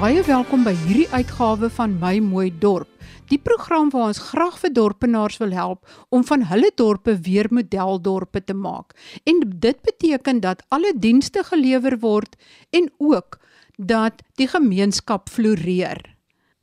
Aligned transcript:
Baie 0.00 0.22
welkom 0.24 0.62
by 0.64 0.72
hierdie 0.86 1.10
uitgawe 1.12 1.68
van 1.76 1.98
My 2.00 2.22
Mooi 2.24 2.46
Dorp. 2.56 2.88
Die 3.28 3.36
program 3.36 3.90
waar 3.92 4.06
ons 4.08 4.20
graag 4.30 4.54
vir 4.62 4.72
dorpenaars 4.72 5.36
wil 5.42 5.52
help 5.52 5.90
om 6.08 6.24
van 6.24 6.46
hulle 6.48 6.70
dorpe 6.72 7.18
weer 7.26 7.50
modeldorpe 7.52 8.40
te 8.40 8.56
maak. 8.56 8.94
En 9.28 9.42
dit 9.44 9.82
beteken 9.84 10.40
dat 10.40 10.64
alle 10.72 10.94
dienste 10.96 11.44
gelewer 11.44 11.98
word 12.00 12.40
en 12.72 12.88
ook 12.96 13.36
dat 13.76 14.24
die 14.40 14.48
gemeenskap 14.48 15.28
floreer. 15.28 16.00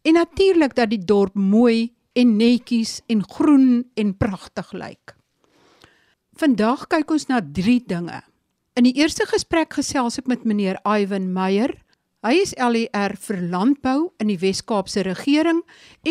En 0.01 0.17
natuurlik 0.17 0.73
dat 0.73 0.89
die 0.89 1.05
dorp 1.05 1.37
mooi 1.37 1.93
en 2.17 2.37
netjies 2.41 3.03
en 3.05 3.21
groen 3.21 3.85
en 3.93 4.17
pragtig 4.17 4.73
lyk. 4.73 5.13
Vandag 6.41 6.87
kyk 6.89 7.13
ons 7.13 7.29
na 7.29 7.45
3 7.45 7.83
dinge. 7.85 8.23
In 8.73 8.89
die 8.89 8.97
eerste 8.97 9.29
gesprek 9.29 9.77
gesels 9.77 10.17
ek 10.17 10.25
met 10.25 10.41
meneer 10.41 10.81
Ivan 10.81 11.29
Meyer. 11.37 11.77
Hy 12.27 12.41
is 12.43 12.51
LER 12.59 13.13
vir 13.23 13.37
landbou 13.47 14.09
in 14.19 14.27
die 14.27 14.39
Wes-Kaapse 14.41 15.05
regering 15.07 15.61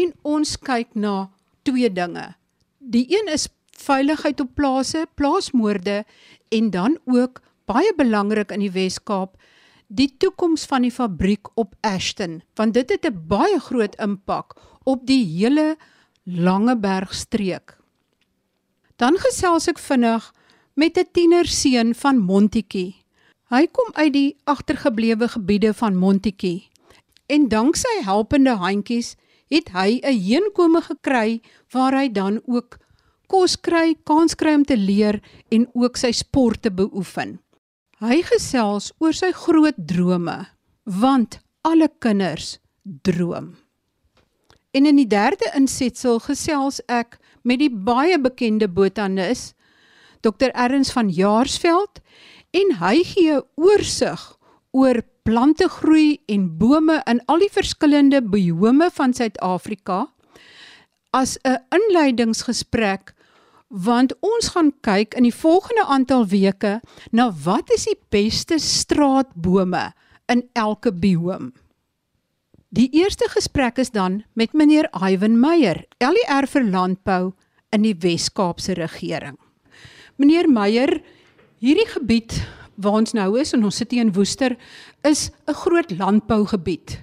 en 0.01 0.15
ons 0.25 0.55
kyk 0.65 0.95
na 0.97 1.27
twee 1.69 1.91
dinge. 1.93 2.31
Die 2.81 3.05
een 3.13 3.29
is 3.29 3.51
veiligheid 3.77 4.41
op 4.41 4.55
plase, 4.57 5.03
plaasmoorde 5.21 6.07
en 6.57 6.71
dan 6.73 6.97
ook 7.05 7.43
baie 7.69 7.93
belangrik 7.99 8.55
in 8.57 8.65
die 8.65 8.73
Wes-Kaap 8.73 9.37
die 9.93 10.09
toekoms 10.17 10.65
van 10.71 10.89
die 10.89 10.95
fabriek 10.95 11.53
op 11.61 11.77
Ashton 11.85 12.41
want 12.57 12.73
dit 12.81 12.97
het 12.97 13.05
'n 13.05 13.29
baie 13.29 13.61
groot 13.61 14.01
impak 14.01 14.57
op 14.89 15.05
die 15.05 15.25
hele 15.37 15.77
Langeberg 16.25 17.13
streek. 17.13 17.77
Dan 18.97 19.21
gesels 19.21 19.69
ek 19.69 19.79
vinnig 19.79 20.33
met 20.75 20.97
'n 20.97 21.13
tienerseun 21.13 21.95
van 21.95 22.17
Montetjie. 22.17 23.06
Hy 23.47 23.69
kom 23.71 23.93
uit 23.95 24.11
die 24.11 24.31
agtergeblewe 24.51 25.29
gebiede 25.31 25.71
van 25.79 25.95
Montetjie. 25.95 26.67
En 27.31 27.45
dank 27.47 27.77
sy 27.79 28.01
helpende 28.03 28.57
handjies 28.59 29.15
het 29.55 29.71
hy 29.71 30.01
'n 30.03 30.19
heenkome 30.19 30.83
gekry 30.83 31.41
waar 31.71 31.95
hy 31.95 32.09
dan 32.09 32.41
ook 32.47 32.79
kos 33.29 33.55
kry, 33.57 33.95
kans 34.05 34.35
kry 34.35 34.55
om 34.55 34.65
te 34.65 34.77
leer 34.77 35.21
en 35.51 35.69
ook 35.75 35.97
sy 35.97 36.11
sport 36.13 36.63
te 36.63 36.71
beoefen. 36.71 37.39
Hy 38.01 38.23
gesels 38.23 38.93
oor 38.99 39.13
sy 39.13 39.31
groot 39.33 39.79
drome, 39.79 40.47
want 40.85 41.39
alle 41.63 41.89
kinders 41.99 42.59
droom. 43.03 43.55
En 44.75 44.87
in 44.87 44.97
die 44.97 45.07
derde 45.07 45.53
insetsel 45.55 46.19
gesels 46.19 46.81
ek 46.89 47.19
met 47.43 47.59
die 47.59 47.71
baie 47.71 48.19
bekende 48.19 48.69
botanis 48.69 49.55
Dr 50.21 50.51
Erns 50.55 50.91
van 50.91 51.09
Jaarsveld 51.09 52.01
en 52.51 52.77
hy 52.81 53.03
gee 53.05 53.41
oorsig 53.57 54.23
oor 54.77 55.01
plante 55.27 55.69
groei 55.69 56.21
en 56.29 56.47
bome 56.59 57.01
in 57.11 57.21
al 57.27 57.43
die 57.43 57.53
verskillende 57.53 58.23
biome 58.23 58.91
van 58.95 59.15
Suid-Afrika 59.15 60.07
as 61.11 61.39
'n 61.45 61.59
inleidingsgesprek 61.73 63.15
want 63.69 64.15
ons 64.21 64.49
gaan 64.55 64.73
kyk 64.81 65.15
in 65.15 65.27
die 65.27 65.35
volgende 65.35 65.85
aantal 65.85 66.27
weke 66.27 66.81
na 67.11 67.31
wat 67.45 67.71
is 67.75 67.85
die 67.85 67.99
beste 68.11 68.59
straatbome 68.59 69.93
in 70.29 70.49
elke 70.55 70.93
biome. 70.93 71.53
Die 72.69 72.91
eerste 72.93 73.29
gesprek 73.31 73.79
is 73.79 73.91
dan 73.91 74.25
met 74.35 74.53
meneer 74.53 74.89
Ivan 74.93 75.41
Meyer, 75.41 75.85
LER 75.99 76.47
vir 76.47 76.65
landbou 76.65 77.33
in 77.73 77.83
die 77.83 77.95
Wes-Kaapse 77.95 78.75
regering. 78.75 79.39
Meneer 80.17 80.49
Meyer, 80.51 81.01
hierdie 81.63 81.89
gebied 81.89 82.37
waar 82.77 83.01
ons 83.01 83.15
nou 83.17 83.31
is 83.41 83.55
en 83.57 83.65
ons 83.65 83.77
sit 83.77 83.95
hier 83.95 84.05
in 84.05 84.13
Woester 84.13 84.57
is 85.03 85.31
'n 85.49 85.55
groot 85.55 85.91
landbougebied. 85.99 87.03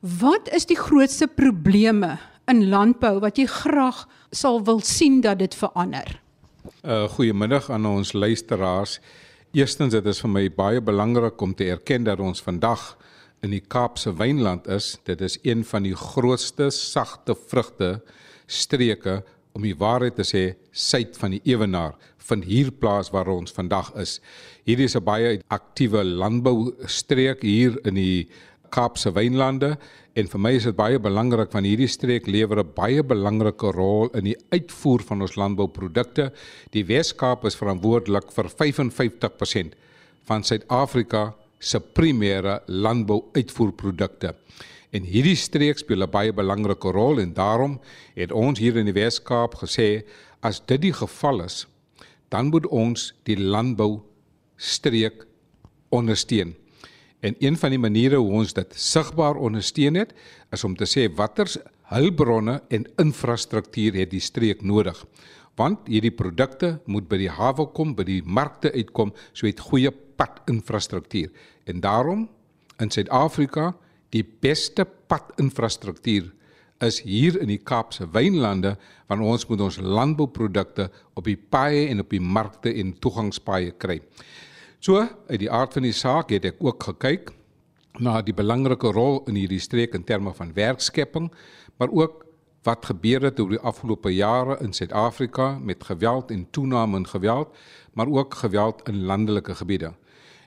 Wat 0.00 0.48
is 0.52 0.66
die 0.66 0.78
grootste 0.78 1.26
probleme 1.26 2.18
in 2.46 2.68
landbou 2.68 3.20
wat 3.20 3.38
jy 3.38 3.46
graag 3.46 4.06
sal 4.30 4.64
wil 4.64 4.80
sien 4.80 5.20
dat 5.20 5.38
dit 5.38 5.54
verander? 5.54 6.20
Uh 6.82 7.08
goeiemiddag 7.08 7.70
aan 7.70 7.86
ons 7.86 8.12
luisteraars. 8.12 9.00
Eerstens 9.52 9.92
dit 9.92 10.06
is 10.06 10.20
vir 10.20 10.30
my 10.30 10.48
baie 10.48 10.80
belangrik 10.80 11.40
om 11.40 11.54
te 11.54 11.64
erken 11.64 12.04
dat 12.04 12.20
ons 12.20 12.42
vandag 12.42 12.96
in 13.42 13.50
die 13.50 13.62
Kaapse 13.62 14.12
wynland 14.16 14.66
is. 14.66 14.98
Dit 15.04 15.20
is 15.20 15.38
een 15.42 15.64
van 15.64 15.82
die 15.82 15.94
grootste 15.94 16.70
sagte 16.70 17.36
vrugte 17.48 18.02
streke 18.46 19.22
om 19.56 19.64
die 19.64 19.76
waarheid 19.76 20.18
te 20.18 20.26
sê 20.26 20.44
suid 20.72 21.16
van 21.16 21.32
die 21.32 21.42
ewenaar 21.48 21.96
van 22.28 22.42
hier 22.44 22.72
plaas 22.74 23.12
waar 23.14 23.30
ons 23.32 23.54
vandag 23.54 23.92
is. 24.02 24.18
Hier 24.66 24.80
is 24.80 24.96
'n 24.96 25.04
baie 25.04 25.40
aktiewe 25.48 26.04
landboustreek 26.04 27.42
hier 27.42 27.78
in 27.86 27.94
die 27.94 28.28
Kaapse 28.70 29.12
wynlande 29.14 29.78
en 30.14 30.26
vir 30.26 30.40
my 30.40 30.52
is 30.56 30.64
dit 30.64 30.76
baie 30.76 30.98
belangrik 30.98 31.52
want 31.52 31.66
hierdie 31.66 31.88
streek 31.88 32.26
lewer 32.26 32.60
'n 32.60 32.74
baie 32.74 33.02
belangrike 33.02 33.72
rol 33.72 34.10
in 34.14 34.24
die 34.24 34.36
uitvoer 34.50 35.02
van 35.02 35.22
ons 35.22 35.36
landbouprodukte. 35.36 36.32
Die 36.72 36.84
Wes-Kaap 36.84 37.44
is 37.44 37.56
verantwoordelik 37.56 38.32
vir 38.32 38.48
55% 38.48 39.74
van 40.26 40.42
Suid-Afrika 40.42 41.34
se 41.58 41.80
primêre 41.80 42.60
landbouuitvoerprodukte. 42.66 44.34
En 44.90 45.02
hierdie 45.02 45.36
streek 45.36 45.78
speel 45.78 46.02
'n 46.02 46.10
baie 46.10 46.32
belangrike 46.32 46.90
rol 46.90 47.20
en 47.20 47.32
daarom 47.32 47.80
het 48.14 48.32
ons 48.32 48.58
hier 48.58 48.76
in 48.76 48.86
die 48.86 48.94
Wes-Kaap 48.94 49.54
gesê 49.54 50.04
as 50.40 50.60
dit 50.66 50.80
die 50.80 50.92
geval 50.92 51.42
is, 51.42 51.66
dan 52.28 52.46
moet 52.46 52.66
ons 52.66 53.14
die 53.24 53.38
landbou 53.38 54.02
streek 54.56 55.26
ondersteun. 55.88 56.54
En 57.20 57.34
een 57.38 57.56
van 57.56 57.70
die 57.70 57.78
maniere 57.78 58.16
hoe 58.16 58.32
ons 58.32 58.52
dit 58.52 58.74
sigbaar 58.74 59.36
ondersteun 59.36 59.94
het, 59.94 60.12
is 60.52 60.64
om 60.64 60.76
te 60.76 60.84
sê 60.84 61.08
watter 61.14 61.48
hulpbronne 61.90 62.60
en 62.68 62.86
infrastruktuur 63.02 63.94
het 63.94 64.10
die 64.10 64.20
streek 64.20 64.62
nodig. 64.62 64.98
Want 65.56 65.88
hierdie 65.88 66.12
produkte 66.12 66.80
moet 66.84 67.08
by 67.08 67.16
die 67.16 67.32
hawe 67.32 67.66
kom, 67.72 67.94
by 67.96 68.04
die 68.04 68.22
markte 68.22 68.72
uitkom, 68.74 69.14
so 69.32 69.46
het 69.46 69.60
goeie 69.60 69.90
padinfrastruktuur. 69.90 71.30
En 71.64 71.80
daarom 71.80 72.28
in 72.82 72.90
Suid-Afrika 72.90 73.72
die 74.16 74.24
beste 74.24 74.84
padinfrastruktuur 74.84 76.32
is 76.84 77.00
hier 77.04 77.38
in 77.40 77.48
die 77.48 77.60
Kaapse 77.62 78.04
wynlande 78.12 78.74
want 79.08 79.24
ons 79.24 79.46
moet 79.48 79.62
ons 79.64 79.78
landbouprodukte 79.80 80.90
op 81.16 81.24
die 81.28 81.38
paaie 81.38 81.86
en 81.90 82.02
op 82.04 82.12
die 82.12 82.20
markte 82.20 82.72
en 82.72 82.94
toegangspaaie 83.00 83.72
kry. 83.80 84.00
So, 84.80 85.00
uit 85.00 85.40
die 85.40 85.50
aard 85.50 85.76
van 85.78 85.86
die 85.86 85.96
saak 85.96 86.34
het 86.34 86.44
ek 86.52 86.60
ook 86.60 86.84
gekyk 86.90 87.32
na 88.02 88.20
die 88.20 88.36
belangrike 88.36 88.92
rol 88.92 89.22
in 89.30 89.38
hierdie 89.40 89.62
streek 89.62 89.96
in 89.96 90.04
terme 90.04 90.34
van 90.36 90.52
werkskepping, 90.56 91.30
maar 91.80 91.92
ook 91.92 92.26
wat 92.66 92.84
gebeur 92.90 93.28
het 93.28 93.40
oor 93.40 93.54
die 93.54 93.62
afgelope 93.62 94.10
jare 94.12 94.58
in 94.60 94.74
Suid-Afrika 94.74 95.54
met 95.62 95.84
geweld 95.86 96.32
en 96.34 96.44
toename 96.50 96.98
in 97.00 97.06
geweld, 97.08 97.54
maar 97.94 98.10
ook 98.10 98.34
geweld 98.34 98.82
in 98.90 99.04
landelike 99.06 99.54
gebiede. 99.54 99.94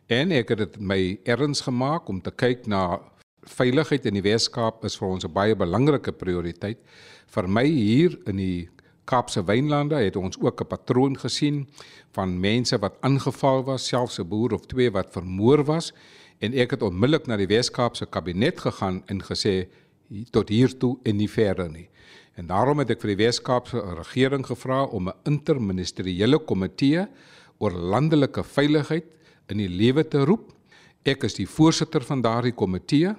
En 0.08 0.34
ek 0.35 0.53
het 0.53 0.62
dit 0.62 0.79
my 0.81 1.02
erns 1.24 1.63
gemaak 1.66 2.09
om 2.09 2.22
te 2.22 2.34
kyk 2.34 2.68
na 2.68 3.00
veiligheid 3.44 4.06
in 4.06 4.14
die 4.14 4.26
Weskaap 4.26 4.86
is 4.86 4.98
vir 4.98 5.08
ons 5.08 5.26
'n 5.26 5.34
baie 5.34 5.56
belangrike 5.56 6.12
prioriteit. 6.12 6.78
Vir 7.28 7.48
my 7.48 7.66
hier 7.66 8.18
in 8.28 8.38
die 8.38 8.70
Kaapse 9.06 9.42
wynlande 9.42 9.96
het 9.96 10.16
ons 10.16 10.38
ook 10.40 10.62
'n 10.62 10.68
patroon 10.68 11.18
gesien 11.18 11.68
van 12.14 12.40
mense 12.40 12.78
wat 12.78 12.98
aangeval 13.02 13.64
was, 13.64 13.88
selfs 13.88 14.20
'n 14.20 14.28
boer 14.28 14.54
of 14.54 14.66
twee 14.66 14.92
wat 14.92 15.12
vermoor 15.12 15.64
was 15.64 15.94
en 16.40 16.54
ek 16.54 16.72
het 16.72 16.82
onmiddellik 16.82 17.28
na 17.28 17.38
die 17.38 17.48
Weskaapse 17.48 18.06
kabinet 18.06 18.59
gegaan 18.59 19.03
en 19.06 19.22
gesê 19.22 19.68
tot 20.32 20.50
hier 20.50 20.78
toe 20.78 20.97
en 21.03 21.16
nie 21.16 21.30
verder 21.30 21.70
nie. 21.70 21.90
En 22.35 22.47
daarom 22.47 22.80
het 22.80 22.90
ek 22.90 23.02
vir 23.02 23.16
die 23.16 23.26
Weskaapse 23.26 23.82
regering 23.97 24.46
gevra 24.46 24.84
om 24.84 25.09
'n 25.09 25.14
interministeriële 25.26 26.40
komitee 26.40 27.08
oor 27.58 27.72
landelike 27.72 28.44
veiligheid 28.44 29.06
in 29.47 29.58
die 29.58 29.70
lewe 29.70 30.08
te 30.08 30.24
roep. 30.26 30.53
Ek 31.03 31.24
is 31.24 31.34
die 31.34 31.47
voorsitter 31.47 32.02
van 32.02 32.22
daardie 32.22 32.53
komitee 32.53 33.16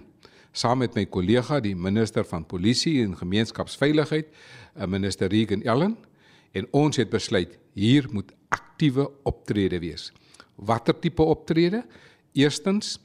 saam 0.53 0.79
met 0.83 0.95
my 0.95 1.05
kollega 1.07 1.61
die 1.61 1.77
minister 1.77 2.25
van 2.27 2.47
polisie 2.47 3.01
en 3.05 3.17
gemeenskapsveiligheid, 3.17 4.27
eh, 4.75 4.87
minister 4.87 5.29
Regan 5.29 5.63
Ellen, 5.63 5.97
en 6.53 6.67
ons 6.73 6.97
het 6.97 7.11
besluit 7.11 7.59
hier 7.75 8.07
moet 8.11 8.33
aktiewe 8.49 9.11
optrede 9.23 9.79
wees. 9.79 10.13
Watter 10.57 10.99
tipe 10.99 11.23
optrede? 11.23 11.85
Eerstens 12.33 12.99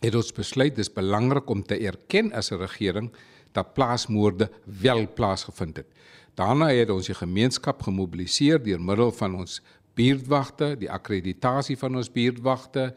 het 0.00 0.14
ons 0.14 0.32
besluit 0.32 0.74
dis 0.76 0.92
belangrik 0.92 1.48
om 1.50 1.62
te 1.62 1.78
erken 1.78 2.32
as 2.32 2.50
'n 2.50 2.60
regering 2.60 3.10
dat 3.52 3.74
plaasmoorde 3.74 4.50
wel 4.64 5.06
plaasgevind 5.14 5.76
het. 5.76 5.86
Daarna 6.34 6.68
het 6.68 6.90
ons 6.90 7.06
die 7.06 7.14
gemeenskap 7.14 7.82
gemobiliseer 7.82 8.62
deur 8.62 8.80
middel 8.80 9.12
van 9.12 9.34
ons 9.34 9.60
buurtwagte, 9.94 10.74
die 10.78 10.90
akkreditasie 10.90 11.76
van 11.78 11.96
ons 11.96 12.10
buurtwagte. 12.12 12.94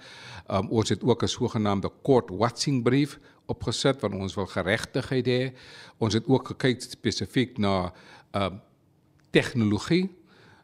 Um, 0.47 0.69
ons 0.69 0.89
het 0.89 1.03
ook 1.03 1.23
'n 1.23 1.27
sogenaamde 1.27 1.91
court 2.03 2.29
watching 2.29 2.83
brief 2.83 3.19
opgesit 3.45 4.01
want 4.01 4.13
ons 4.13 4.35
wil 4.35 4.45
geregtigheid 4.45 5.27
hê. 5.27 5.51
Ons 5.97 6.13
het 6.13 6.27
ook 6.27 6.47
gekyk 6.47 6.81
spesifiek 6.81 7.57
na 7.57 7.93
uh 8.33 8.49
tegnologie 9.31 10.09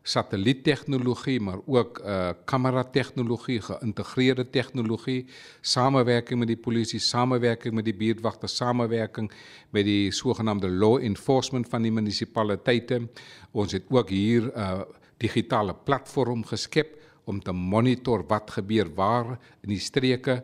satelliettegnologie, 0.04 1.40
maar 1.40 1.60
ook 1.66 2.00
uh 2.00 2.30
kamera 2.46 2.84
tegnologie, 2.84 3.62
geïntegreerde 3.62 4.50
tegnologie, 4.50 5.26
samewerking 5.62 6.40
met 6.40 6.48
die 6.48 6.60
polisie, 6.60 7.00
samewerking 7.00 7.74
met 7.74 7.86
die 7.86 7.96
buurtwagte, 7.96 8.48
samewerking 8.48 9.32
met 9.70 9.86
die 9.86 10.12
sogenaamde 10.12 10.70
law 10.70 11.00
enforcement 11.04 11.70
van 11.70 11.82
die 11.82 11.92
munisipaliteite. 11.92 13.08
Ons 13.52 13.72
het 13.72 13.84
ook 13.90 14.10
hier 14.10 14.52
uh, 14.52 14.82
digitale 15.18 15.74
platform 15.74 16.44
geskep 16.44 17.00
om 17.26 17.40
te 17.40 17.52
monitor 17.52 18.26
wat 18.28 18.52
gebeur 18.52 18.90
waar 18.96 19.38
in 19.62 19.72
die 19.72 19.80
streke. 19.80 20.42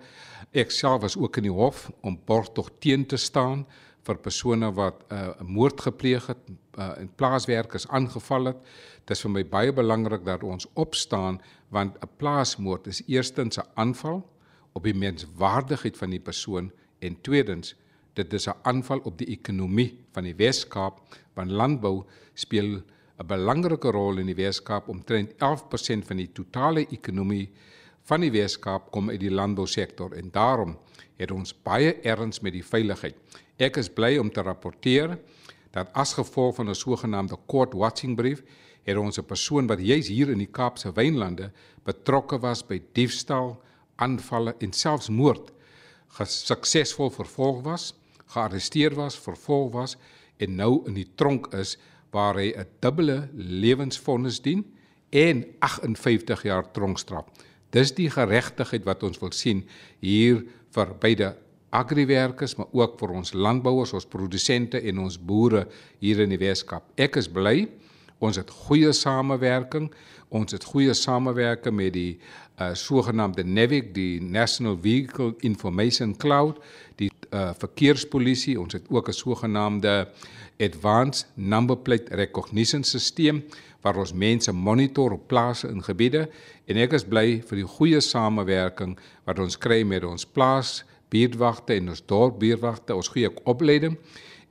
Ek 0.52 0.72
self 0.72 1.02
was 1.02 1.18
ook 1.18 1.38
in 1.38 1.50
die 1.50 1.54
hof 1.54 1.90
om 2.02 2.20
borgtog 2.26 2.72
teen 2.80 3.06
te 3.06 3.18
staan 3.18 3.66
vir 4.08 4.18
persone 4.18 4.72
wat 4.74 5.04
'n 5.10 5.16
uh, 5.16 5.42
moord 5.44 5.82
gepleeg 5.82 6.28
het 6.28 6.44
uh, 6.78 6.98
en 6.98 7.10
plaaswerkers 7.16 7.88
aangeval 7.88 8.46
het. 8.46 8.58
Dit 9.06 9.18
is 9.18 9.22
vir 9.22 9.32
my 9.32 9.44
baie 9.46 9.74
belangrik 9.74 10.26
dat 10.26 10.44
ons 10.44 10.68
opstaan 10.74 11.42
want 11.70 11.98
'n 11.98 12.10
plaasmoord 12.18 12.88
is 12.88 13.04
eerstens 13.08 13.58
'n 13.58 13.68
aanval 13.76 14.24
op 14.74 14.84
die 14.84 14.94
menswaardigheid 14.94 15.98
van 15.98 16.10
die 16.10 16.20
persoon 16.20 16.72
en 17.00 17.22
tweedens 17.22 17.76
dit 18.14 18.34
is 18.34 18.48
'n 18.48 18.58
aanval 18.64 19.00
op 19.04 19.18
die 19.18 19.28
ekonomie 19.28 19.98
van 20.12 20.24
die 20.24 20.36
Wes-Kaap 20.36 21.02
want 21.34 21.52
landbou 21.52 22.06
speel 22.34 22.66
'n 22.66 22.84
belangrike 23.28 23.92
rol 23.92 24.22
in 24.22 24.30
die 24.30 24.38
Wes-Kaap 24.38 24.88
omtrent 24.90 25.36
11% 25.44 26.08
van 26.08 26.22
die 26.22 26.30
totale 26.34 26.86
ekonomie 26.88 27.50
van 28.10 28.24
die 28.24 28.32
Wes-Kaap 28.32 28.90
kom 28.92 29.10
uit 29.10 29.20
die 29.20 29.34
landbousektor 29.34 30.16
en 30.18 30.32
daarom 30.32 30.78
het 31.20 31.32
ons 31.32 31.54
baie 31.54 31.98
erns 32.08 32.42
met 32.42 32.56
die 32.56 32.64
veiligheid. 32.64 33.16
Ek 33.60 33.78
is 33.78 33.92
bly 33.92 34.18
om 34.18 34.32
te 34.32 34.42
rapporteer 34.42 35.18
dat 35.76 35.92
as 35.94 36.16
gevolg 36.18 36.56
van 36.56 36.70
'n 36.70 36.76
sogenaamde 36.76 37.38
court 37.48 37.74
watching 37.74 38.16
brief 38.16 38.44
het 38.84 38.98
ons 38.98 39.20
'n 39.20 39.26
persoon 39.26 39.68
wat 39.68 39.80
juis 39.80 40.08
hier 40.08 40.30
in 40.30 40.38
die 40.38 40.52
Kaapse 40.52 40.92
wynlande 40.92 41.52
betrokke 41.84 42.40
was 42.40 42.64
by 42.64 42.82
diefstal, 42.94 43.62
aanvalle 43.96 44.56
en 44.60 44.74
selfs 44.74 45.10
moord 45.10 45.52
gesuksesvol 46.18 47.12
vervolg 47.14 47.62
was, 47.66 47.94
gearresteer 48.34 48.96
was, 48.98 49.18
vervolg 49.18 49.72
was 49.74 49.96
en 50.38 50.56
nou 50.56 50.82
in 50.88 50.98
die 50.98 51.08
tronk 51.16 51.52
is 51.54 51.78
waar 52.12 52.36
hy 52.36 52.54
'n 52.56 52.68
dubbele 52.80 53.30
lewensvonnis 53.36 54.42
dien 54.42 54.66
en 55.10 55.46
58 55.60 56.44
jaar 56.44 56.72
tronkstraf. 56.72 57.26
Dis 57.70 57.94
die 57.94 58.10
geregtigheid 58.10 58.84
wat 58.84 59.04
ons 59.04 59.20
wil 59.20 59.32
sien 59.32 59.64
hier 60.00 60.44
vir 60.74 60.96
beide 61.00 61.36
agriwerkers 61.70 62.56
maar 62.58 62.72
ook 62.72 62.98
vir 63.00 63.10
ons 63.10 63.34
landbouers, 63.34 63.94
ons 63.94 64.06
produsente 64.06 64.82
en 64.82 65.00
ons 65.00 65.20
boere 65.20 65.68
hier 66.00 66.20
in 66.20 66.30
die 66.30 66.42
Weskaap. 66.42 66.84
Ek 66.96 67.16
is 67.16 67.30
bly 67.30 67.68
ons 68.20 68.36
het 68.40 68.50
goeie 68.66 68.92
samewerking. 68.94 69.90
Ons 70.30 70.54
het 70.54 70.64
goeie 70.64 70.94
samewerking 70.94 71.76
met 71.76 71.94
die 71.96 72.20
uh, 72.60 72.74
sogenaamde 72.78 73.46
NAVIC, 73.48 73.94
die 73.96 74.22
National 74.22 74.78
Vehicle 74.82 75.34
Information 75.48 76.16
Cloud, 76.18 76.60
die 77.00 77.10
uh, 77.32 77.52
verkeerspolisie. 77.58 78.60
Ons 78.60 78.74
het 78.74 78.86
ook 78.90 79.08
'n 79.08 79.14
sogenaamde 79.14 80.08
Advanced 80.60 81.28
Number 81.36 81.78
Plate 81.78 82.16
Recognition 82.16 82.84
System 82.84 83.44
waar 83.82 83.96
ons 83.96 84.14
mense 84.14 84.52
monitor 84.52 85.12
op 85.12 85.28
plase 85.28 85.68
en 85.68 85.84
gebiede 85.84 86.26
en 86.68 86.80
ek 86.84 86.98
is 86.98 87.06
bly 87.08 87.40
vir 87.48 87.62
die 87.62 87.68
goeie 87.78 88.02
samewerking 88.04 88.98
wat 89.28 89.40
ons 89.40 89.56
kry 89.58 89.84
met 89.88 90.04
ons 90.04 90.26
plaas 90.26 90.84
buurtwagte 91.10 91.78
en 91.80 91.90
ons 91.90 92.04
dorp 92.06 92.40
buurtwagte, 92.42 92.96
ons 92.96 93.12
gee 93.14 93.30
ook 93.30 93.40
opleiding 93.48 93.96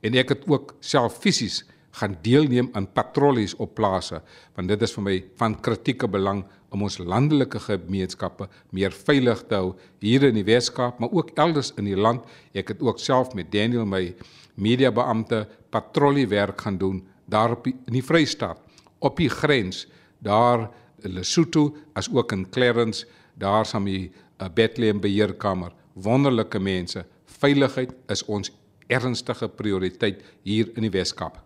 en 0.01 0.17
ek 0.17 0.33
het 0.33 0.47
ook 0.49 0.73
self 0.81 1.19
fisies 1.21 1.61
gaan 1.99 2.17
deelneem 2.25 2.71
aan 2.73 2.89
patrollies 2.93 3.53
op 3.61 3.75
plase 3.77 4.23
want 4.57 4.71
dit 4.71 4.81
is 4.81 4.95
vir 4.97 5.05
my 5.05 5.15
van 5.37 5.59
kritieke 5.61 6.09
belang 6.09 6.43
om 6.69 6.83
ons 6.85 6.99
landelike 7.01 7.59
gemeenskappe 7.59 8.47
meer 8.75 8.93
veilig 8.93 9.41
te 9.49 9.57
hou 9.57 9.73
hier 10.03 10.27
in 10.29 10.37
die 10.37 10.45
Weskaap 10.47 10.99
maar 10.99 11.11
ook 11.11 11.33
elders 11.35 11.73
in 11.77 11.89
die 11.89 11.97
land. 11.97 12.25
Ek 12.53 12.75
het 12.75 12.83
ook 12.85 12.99
self 12.99 13.33
met 13.37 13.51
Daniel 13.51 13.87
my 13.89 14.13
mediabeampte 14.59 15.45
patrolliewerk 15.71 16.61
gaan 16.61 16.77
doen 16.77 17.03
daar 17.29 17.53
op 17.57 17.63
die, 17.63 17.75
in 17.87 17.99
die 17.99 18.05
Vrystaat 18.05 18.59
op 18.99 19.17
die 19.17 19.29
grens 19.29 19.87
daar 20.19 20.69
Lesotho 21.07 21.75
as 21.95 22.09
ook 22.11 22.31
in 22.35 22.49
Clarence 22.49 23.07
daar 23.39 23.65
saam 23.65 23.85
die 23.87 24.09
uh, 24.11 24.47
Bethlehem 24.53 24.99
beheerkamer 24.99 25.71
wonderlike 25.93 26.59
mense. 26.59 27.05
Veiligheid 27.39 27.93
is 28.11 28.23
ons 28.27 28.51
ernstige 28.87 29.47
prioriteit 29.47 30.23
hier 30.43 30.71
in 30.75 30.87
die 30.87 30.93
Weskaap. 30.93 31.37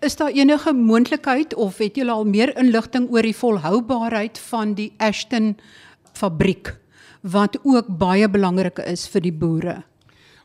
Is 0.00 0.16
daar 0.16 0.30
enige 0.30 0.72
moontlikheid 0.72 1.54
of 1.54 1.78
het 1.78 1.96
julle 1.96 2.12
al 2.12 2.24
meer 2.24 2.52
inligting 2.58 3.08
oor 3.10 3.24
die 3.24 3.36
volhoubaarheid 3.36 4.38
van 4.38 4.74
die 4.76 4.92
Ashton 5.00 5.54
fabriek 6.12 6.74
wat 7.20 7.56
ook 7.64 7.88
baie 7.98 8.28
belangrik 8.28 8.78
is 8.84 9.06
vir 9.08 9.24
die 9.24 9.32
boere? 9.32 9.76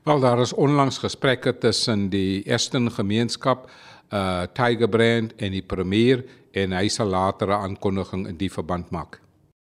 Wel 0.07 0.19
daar 0.19 0.39
is 0.41 0.53
onlangs 0.53 0.97
gesprekke 0.97 1.57
tussen 1.57 2.09
die 2.09 2.43
Ashton 2.53 2.91
gemeenskap, 2.91 3.67
uh 4.09 4.47
Tiger 4.53 4.89
Brand 4.89 5.35
en 5.37 5.51
die 5.51 5.61
premier 5.61 6.23
en 6.53 6.71
hy 6.71 6.87
sal 6.87 7.07
later 7.07 7.47
'n 7.47 7.61
aankondiging 7.61 8.27
in 8.27 8.37
die 8.37 8.49
verband 8.49 8.89
maak. 8.91 9.21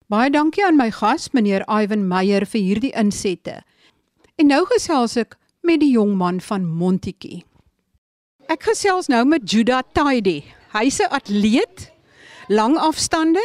Baie 0.10 0.30
dankie 0.30 0.66
aan 0.66 0.78
my 0.78 0.92
gas, 0.92 1.32
meneer 1.32 1.64
Ivan 1.70 2.08
Meyer 2.08 2.46
vir 2.46 2.62
hierdie 2.62 2.94
insette. 2.94 3.62
En 4.36 4.48
nou 4.48 4.66
gesels 4.66 5.18
ek 5.18 5.38
met 5.62 5.80
die 5.80 5.92
jong 5.92 6.16
man 6.18 6.42
van 6.42 6.66
Montetjie. 6.66 7.46
Ek 8.46 8.62
gesels 8.62 9.10
nou 9.10 9.24
met 9.26 9.42
Judah 9.50 9.82
Taidi. 9.94 10.44
Hy's 10.76 11.00
'n 11.02 11.10
atleet, 11.10 11.90
lang 12.48 12.78
afstande. 12.78 13.42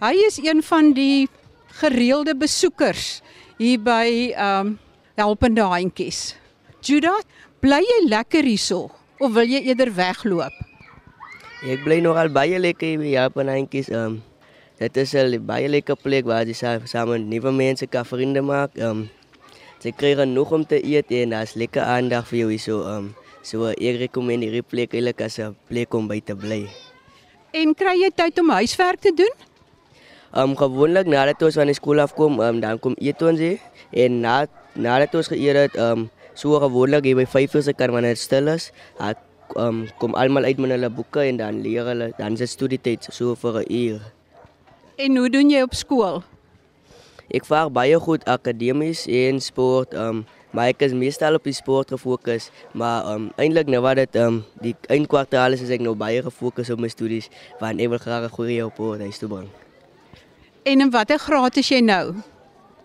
Hy 0.00 0.14
is 0.26 0.40
een 0.40 0.62
van 0.62 0.92
die 0.92 1.28
gereelde 1.80 2.34
besoekers 2.36 3.20
hier 3.58 3.78
by 3.78 4.32
ehm 4.32 4.66
um, 4.66 4.78
Helpende 5.14 5.62
Handjies. 5.62 6.34
Judah, 6.80 7.20
bly 7.60 7.80
jy 7.80 8.08
lekker 8.08 8.42
hierso 8.42 8.90
of 9.20 9.32
wil 9.32 9.46
jy 9.46 9.60
eerder 9.70 9.92
wegloop? 9.94 10.52
Ek 11.62 11.84
bly 11.84 12.00
nogal 12.00 12.28
baie 12.28 12.58
lekker 12.58 12.88
hier 12.88 12.98
by 12.98 13.12
Helpende 13.14 13.52
Handjies. 13.52 13.88
Ehm 13.88 14.04
um, 14.04 14.22
Het 14.74 14.96
is 14.96 15.12
een 15.12 15.44
baie 15.46 15.68
lekker 15.68 15.96
plek 15.96 16.24
waar 16.24 16.46
je 16.46 16.80
samen 16.84 17.28
nieuwe 17.28 17.50
mensen 17.52 17.88
kan 17.88 18.06
vrienden 18.06 18.44
maakt. 18.44 18.80
Um, 18.80 19.10
ze 19.78 19.92
krijgen 19.92 20.32
nog 20.32 20.52
om 20.52 20.66
te 20.66 20.80
eten 20.80 21.20
en 21.20 21.30
dat 21.30 21.42
is 21.42 21.54
lekker 21.54 21.82
aandacht 21.82 22.28
voor 22.28 22.38
jou. 22.38 22.58
So, 22.58 22.82
um, 22.82 23.14
so, 23.46 23.66
ik 23.66 23.96
recommendeer 23.96 24.50
die 24.50 24.62
plek 24.62 24.92
eigenlijk 24.92 25.20
als 25.22 25.36
een 25.36 25.56
plek 25.66 25.94
om 25.94 26.06
bij 26.06 26.20
te 26.24 26.34
blijven. 26.34 26.70
En 27.50 27.74
krijg 27.74 28.00
je 28.00 28.10
tijd 28.14 28.40
om 28.40 28.50
huiswerk 28.50 29.00
te 29.00 29.12
doen? 29.14 29.32
Um, 30.42 30.56
gewoonlijk 30.56 31.06
nadat 31.06 31.40
we 31.40 31.52
van 31.52 31.66
de 31.66 31.74
school 31.74 32.00
afkomen, 32.00 32.46
um, 32.46 32.60
dan 32.60 32.78
kom 32.78 32.94
eten 32.98 33.28
ons. 33.28 33.60
En 33.90 34.20
na, 34.20 34.46
nadat 34.72 35.12
we 35.12 35.22
geëerd 35.22 35.56
hebben, 35.56 35.98
um, 35.98 36.10
zo 36.32 36.58
gewoonlijk, 36.58 37.04
je 37.04 37.14
bij 37.14 37.26
vijf 37.26 37.54
uur 37.54 37.74
kan 37.74 37.90
wanneer 37.90 38.10
het 38.10 38.18
stil 38.18 38.46
is. 38.46 38.70
Um, 39.56 39.88
kom 39.98 40.14
allemaal 40.14 40.42
uit 40.42 40.56
met 40.56 40.70
hun 40.70 40.94
boeken 40.94 41.22
en 41.22 41.36
dan 41.36 41.60
leren, 41.60 42.12
dan 42.16 42.32
is 42.32 42.38
het 42.38 42.48
studietijd 42.48 43.08
zo 43.12 43.34
voor 43.34 43.56
een 43.56 43.74
uur. 43.74 44.00
En 44.96 45.16
hoe 45.16 45.30
doen 45.30 45.50
jy 45.50 45.62
op 45.62 45.74
skool? 45.74 46.22
Ek 47.28 47.44
vaar 47.44 47.70
baie 47.72 47.98
goed 47.98 48.24
akademies 48.24 49.06
en 49.06 49.40
sport. 49.40 49.94
Um, 49.94 50.26
maar 50.54 50.70
ek 50.72 50.84
is 50.86 50.94
meestal 50.96 51.36
op 51.36 51.44
die 51.44 51.54
sport 51.56 51.90
gefokus. 51.92 52.48
Maar 52.72 53.08
um, 53.12 53.26
eindelijk 53.36 53.68
nou 53.72 53.82
wat 53.84 54.00
het 54.00 54.16
um, 54.22 54.40
die 54.62 54.72
eindkwartaal 54.88 55.56
is, 55.56 55.64
is 55.66 55.72
ek 55.74 55.82
nou 55.84 55.96
baie 55.98 56.22
gefokus 56.24 56.70
op 56.70 56.80
my 56.80 56.88
studies. 56.92 57.28
Want 57.60 57.82
ek 57.82 57.92
wil 57.92 58.02
graag 58.02 58.28
een 58.28 58.36
goede 58.36 58.66
op 58.66 58.80
huis 59.02 59.18
toe 59.18 59.28
bring. 59.28 59.50
En 60.64 60.80
in 60.86 60.92
watter 60.94 61.18
graad 61.18 61.58
is 61.60 61.68
jy 61.68 61.82
nou? 61.84 62.14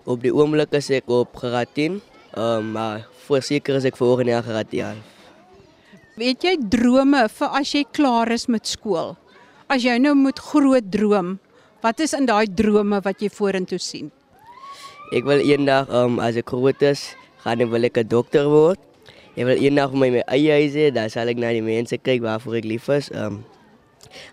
Op 0.09 0.23
die 0.25 0.33
oomlik 0.33 0.73
is 0.75 0.89
ek 0.99 1.07
op 1.13 1.37
graad 1.39 1.71
10. 1.77 2.01
Um, 2.35 2.73
maar 2.73 3.05
voorzeker 3.29 3.79
is 3.79 3.87
ek 3.89 3.97
volgende 3.97 4.35
jaar 4.35 4.43
graad 4.43 4.73
11. 4.73 5.03
Weet 6.19 6.43
jy 6.43 6.57
drome 6.73 7.27
vir 7.31 7.59
as 7.61 7.71
jy 7.71 7.85
klaar 7.95 8.33
is 8.35 8.49
met 8.51 8.67
school? 8.67 9.15
As 9.69 9.85
jy 9.85 9.95
nou 10.01 10.17
moet 10.17 10.41
groot 10.41 10.89
droom, 10.91 11.37
Wat 11.79 12.01
is 12.03 12.11
in 12.11 12.25
daai 12.27 12.43
drome 12.51 12.97
wat 13.05 13.21
jy 13.23 13.29
vorentoe 13.31 13.79
sien? 13.79 14.09
Ek 15.15 15.23
wil 15.23 15.39
eendag 15.39 15.87
um 15.95 16.17
as 16.19 16.35
ek 16.39 16.51
groot 16.51 16.81
is, 16.83 17.13
gaan 17.43 17.61
ek 17.61 17.69
wil 17.69 17.83
ek 17.83 17.97
'n 17.97 18.07
dokter 18.07 18.45
word. 18.49 18.79
Ek 19.37 19.45
wil 19.45 19.57
eendag 19.57 19.93
my 19.93 20.09
my 20.09 20.23
eie 20.27 20.51
huis 20.51 20.73
hê, 20.73 20.91
dan 20.91 21.09
sal 21.09 21.27
ek 21.27 21.37
na 21.37 21.51
die 21.55 21.61
mense 21.63 21.97
kyk 21.97 22.21
waarvoor 22.21 22.59
ek 22.59 22.65
lief 22.65 22.89
is. 22.89 23.09
Um 23.13 23.45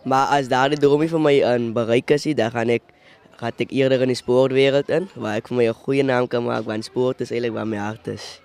maar 0.04 0.32
as 0.32 0.48
daardie 0.48 0.78
drome 0.80 1.08
vir 1.08 1.20
my 1.20 1.36
aan 1.44 1.72
bereik 1.72 2.10
is, 2.10 2.24
dan 2.34 2.50
gaan 2.50 2.70
ek 2.70 2.82
gaan 3.36 3.52
ek 3.58 3.70
eerder 3.70 4.02
in 4.02 4.08
die 4.08 4.16
sportwêreld 4.16 4.88
in, 4.88 5.08
waar 5.14 5.36
ek 5.36 5.48
vir 5.48 5.56
my 5.56 5.66
'n 5.68 5.80
goeie 5.84 6.02
naam 6.02 6.26
kan 6.26 6.44
maak 6.44 6.64
want 6.64 6.84
sport 6.84 7.20
is 7.20 7.30
eintlik 7.30 7.52
waar 7.52 7.66
my 7.66 7.76
hart 7.76 8.08
is. 8.08 8.40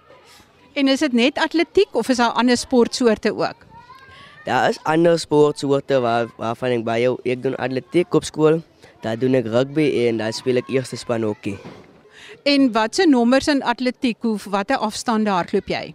En 0.73 0.87
is 0.87 0.99
dit 0.99 1.13
net 1.13 1.37
atletiek 1.37 1.91
of 1.95 2.09
is 2.09 2.17
daar 2.17 2.31
ander 2.31 2.57
sportsoorte 2.57 3.35
ook? 3.35 3.65
Daar 4.45 4.69
is 4.69 4.79
ander 4.83 5.19
sportsoorte 5.19 5.99
waar 5.99 6.27
waarvan 6.37 6.71
ek 6.79 6.83
baie 6.83 7.09
ek 7.23 7.43
doen 7.43 7.55
atletiek 7.55 8.13
op 8.13 8.23
skool. 8.23 8.61
Daar 9.01 9.17
doen 9.17 9.35
ek 9.35 9.45
rugby 9.45 10.07
en 10.07 10.17
daar 10.17 10.33
speel 10.33 10.57
ek 10.57 10.69
eerste 10.69 10.95
span 10.95 11.23
hokkie. 11.23 11.57
En 12.43 12.71
watse 12.73 13.05
nommers 13.05 13.47
in 13.47 13.61
atletiek 13.61 14.23
of 14.25 14.47
watter 14.49 14.77
afstande 14.81 15.29
hardloop 15.29 15.67
jy? 15.69 15.93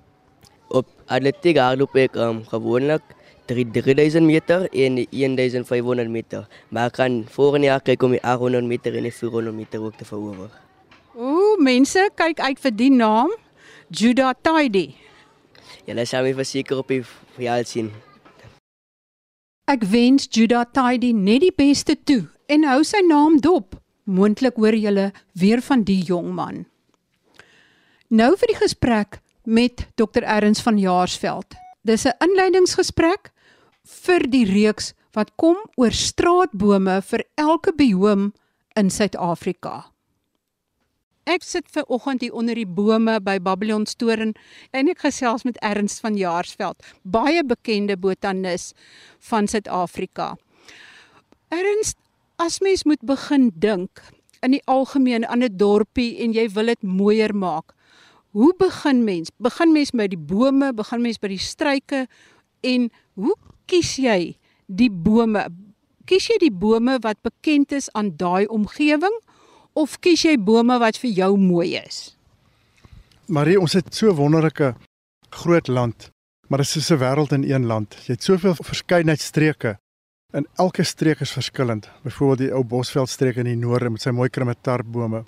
Op 0.70 0.86
atletiek 1.10 1.58
hardloop 1.58 1.96
ek 1.98 2.18
um, 2.22 2.44
gewoonlik 2.46 3.02
3000 3.50 4.22
meter 4.22 4.68
en 4.70 5.00
1500 5.10 6.10
meter. 6.10 6.46
Maar 6.70 6.86
ek 6.90 6.98
kan 7.00 7.24
volgende 7.34 7.66
jaar 7.66 7.82
kyk 7.82 8.02
om 8.02 8.14
die 8.14 8.22
800 8.22 8.66
meter 8.66 8.94
en 8.94 9.08
die 9.08 9.14
400 9.14 9.56
meter 9.56 9.82
ook 9.82 9.98
te 9.98 10.06
verower. 10.06 10.50
Ooh, 11.16 11.58
mense, 11.58 12.10
kyk 12.14 12.40
uit 12.40 12.60
vir 12.62 12.74
die 12.78 12.90
naam, 12.94 13.32
Judah 13.90 14.34
Taidi. 14.42 14.92
Julle 15.86 16.04
sal 16.06 16.26
my 16.26 16.34
verseker 16.34 16.78
op 16.78 16.90
die 16.90 17.02
veld 17.38 17.70
sien. 17.70 17.90
Ek 19.66 19.82
wens 19.90 20.28
Judah 20.30 20.62
Taidi 20.70 21.10
net 21.10 21.42
die 21.42 21.54
beste 21.54 21.96
toe 22.06 22.22
en 22.46 22.66
hou 22.70 22.84
sy 22.86 23.02
naam 23.02 23.40
dop. 23.42 23.74
Moontlik 24.06 24.56
hoor 24.56 24.74
julle 24.74 25.10
weer 25.34 25.62
van 25.66 25.82
die 25.82 26.02
jong 26.06 26.30
man. 26.34 26.64
Nou 28.08 28.36
vir 28.38 28.52
die 28.52 28.60
gesprek 28.60 29.20
met 29.44 29.88
Dr 29.98 30.22
Erns 30.22 30.62
van 30.62 30.78
Jaarsveld. 30.78 31.54
Dis 31.82 32.06
'n 32.06 32.14
inleidingsgesprek 32.22 33.32
vir 33.82 34.30
die 34.30 34.44
reeks 34.44 34.94
wat 35.12 35.32
kom 35.36 35.56
oor 35.76 35.92
straatbome 35.92 37.02
vir 37.02 37.24
elke 37.34 37.72
bioom 37.72 38.32
in 38.76 38.90
Suid-Afrika. 38.90 39.92
Ek 41.26 41.42
sit 41.42 41.66
ver 41.74 41.84
oggend 41.90 42.22
hier 42.22 42.34
onder 42.38 42.54
die 42.54 42.66
bome 42.66 43.16
by 43.20 43.40
Babylon 43.42 43.86
Storen 43.86 44.36
en 44.70 44.88
ek 44.88 45.00
gesels 45.02 45.42
met 45.42 45.58
Ernst 45.58 46.00
van 46.04 46.14
Jaarsveld, 46.14 46.84
baie 47.02 47.42
bekende 47.42 47.96
botanis 47.96 48.72
van 49.18 49.48
Suid-Afrika. 49.48 50.36
Ernst, 51.48 51.98
as 52.36 52.60
mens 52.60 52.84
moet 52.84 53.02
begin 53.04 53.50
dink 53.54 54.02
in 54.44 54.52
die 54.56 54.62
algemeen 54.68 55.26
aan 55.26 55.42
'n 55.42 55.56
dorpie 55.56 56.18
en 56.22 56.32
jy 56.32 56.48
wil 56.48 56.66
dit 56.66 56.82
mooier 56.82 57.34
maak. 57.34 57.74
Hoe 58.30 58.54
begin 58.58 59.04
mens? 59.04 59.30
Begin 59.38 59.72
mens 59.72 59.90
by 59.90 60.06
die 60.06 60.18
bome, 60.18 60.72
begin 60.72 61.02
mens 61.02 61.18
by 61.18 61.28
die 61.28 61.40
struike 61.40 62.06
en 62.60 62.90
hoe 63.14 63.34
kies 63.66 63.96
jy 63.96 64.36
die 64.66 64.90
bome? 64.90 65.46
Kies 66.04 66.28
jy 66.28 66.38
die 66.38 66.52
bome 66.52 66.98
wat 67.00 67.22
bekend 67.22 67.72
is 67.72 67.88
aan 67.92 68.16
daai 68.16 68.46
omgewing 68.46 69.16
of 69.72 69.98
kies 70.00 70.22
jy 70.22 70.36
bome 70.38 70.78
wat 70.78 70.96
vir 70.96 71.10
jou 71.10 71.36
mooi 71.36 71.76
is? 71.76 72.16
Marie, 73.26 73.60
ons 73.60 73.72
het 73.72 73.94
so 73.94 74.12
wonderlike 74.14 74.74
groot 75.30 75.68
land, 75.68 76.10
maar 76.48 76.58
dit 76.58 76.76
is 76.76 76.86
so 76.86 76.94
'n 76.94 77.00
wêreld 77.00 77.32
in 77.32 77.44
een 77.44 77.66
land. 77.66 77.96
Jy 78.06 78.12
het 78.12 78.22
soveel 78.22 78.54
verskeidenheid 78.54 79.20
streke. 79.20 79.78
En 80.36 80.44
elke 80.60 80.84
streek 80.84 81.20
is 81.24 81.32
verskillend. 81.32 81.88
Byvoorbeeld 82.04 82.38
die 82.38 82.52
ou 82.52 82.60
Bosveld 82.64 83.08
streek 83.08 83.38
in 83.40 83.48
die 83.48 83.56
noorde 83.56 83.88
met 83.88 84.02
sy 84.04 84.12
mooi 84.12 84.28
krimetarbome, 84.28 85.22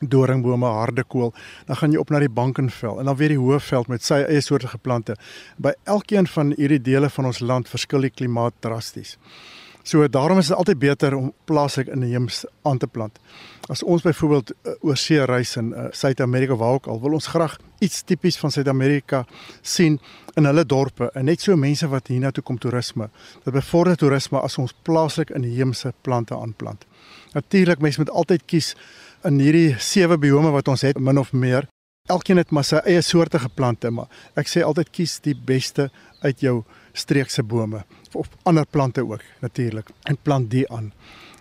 doringbome, 0.00 0.70
hardekool. 0.78 1.34
Dan 1.68 1.76
gaan 1.76 1.92
jy 1.92 2.00
op 2.00 2.12
na 2.14 2.22
die 2.22 2.32
Bankenveld 2.32 3.02
en 3.02 3.10
dan 3.10 3.18
weer 3.20 3.34
die 3.34 3.40
Hoëveld 3.40 3.90
met 3.92 4.06
sy 4.06 4.22
eie 4.22 4.40
soorte 4.40 4.70
geplante. 4.72 5.18
By 5.60 5.74
elkeen 5.84 6.30
van 6.32 6.54
hierdie 6.56 6.80
dele 6.80 7.12
van 7.12 7.28
ons 7.28 7.42
land 7.44 7.68
verskil 7.68 8.08
die 8.08 8.12
klimaat 8.14 8.56
drasties. 8.64 9.18
So 9.84 10.08
daarom 10.08 10.38
is 10.40 10.48
dit 10.48 10.56
altyd 10.56 10.78
beter 10.80 11.14
om 11.14 11.32
plaaslik 11.44 11.90
inheems 11.92 12.44
aan 12.62 12.78
te 12.78 12.86
plant. 12.86 13.18
As 13.68 13.82
ons 13.82 14.02
byvoorbeeld 14.02 14.52
uh, 14.52 14.72
oor 14.80 14.96
see 14.96 15.24
reis 15.28 15.56
in 15.60 15.72
uh, 15.72 15.90
Suid-Amerika 15.92 16.56
waar 16.56 16.78
ook 16.78 16.86
al, 16.88 17.00
wil 17.00 17.16
ons 17.18 17.26
graag 17.26 17.58
iets 17.84 18.02
tipies 18.08 18.38
van 18.40 18.52
Suid-Amerika 18.52 19.26
sien 19.60 19.98
in 20.40 20.48
hulle 20.48 20.64
dorpe 20.64 21.10
en 21.12 21.28
net 21.28 21.44
so 21.44 21.56
mense 21.56 21.88
wat 21.92 22.08
hiernatoe 22.08 22.44
kom 22.44 22.56
toerisme. 22.58 23.10
Dit 23.44 23.52
bevorder 23.52 23.98
toerisme 24.00 24.40
as 24.40 24.56
ons 24.58 24.72
plaaslik 24.88 25.34
inheemse 25.36 25.92
plante 26.00 26.36
aanplant. 26.36 26.86
Natuurlik 27.36 27.84
mense 27.84 28.00
moet 28.00 28.12
altyd 28.12 28.48
kies 28.48 28.72
in 29.28 29.36
hierdie 29.40 29.76
sewe 29.80 30.16
biome 30.20 30.52
wat 30.56 30.68
ons 30.72 30.86
het 30.88 30.96
min 31.00 31.20
of 31.20 31.32
meer. 31.36 31.68
Elkeen 32.08 32.40
het 32.40 32.50
maar 32.52 32.64
sy 32.64 32.80
eie 32.88 33.04
soorte 33.04 33.38
geplante, 33.40 33.92
maar 33.92 34.08
ek 34.40 34.48
sê 34.48 34.64
altyd 34.64 34.90
kies 34.96 35.18
die 35.24 35.36
beste 35.36 35.90
uit 36.24 36.40
jou 36.40 36.62
streekse 36.94 37.42
bome 37.42 37.84
of 38.14 38.30
ander 38.48 38.66
plante 38.70 39.02
ook 39.02 39.22
natuurlik 39.42 39.90
en 40.02 40.18
plant 40.22 40.50
die 40.50 40.64
aan. 40.70 40.92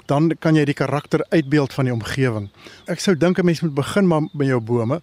Dan 0.06 0.34
kan 0.40 0.58
jy 0.58 0.66
die 0.68 0.76
karakter 0.76 1.24
uitbeeld 1.30 1.74
van 1.74 1.88
die 1.88 1.94
omgewing. 1.94 2.50
Ek 2.92 3.00
sou 3.00 3.16
dink 3.16 3.40
'n 3.40 3.46
mens 3.46 3.62
moet 3.62 3.74
begin 3.74 4.08
maar 4.08 4.28
by 4.34 4.46
jou 4.46 4.60
bome 4.60 5.02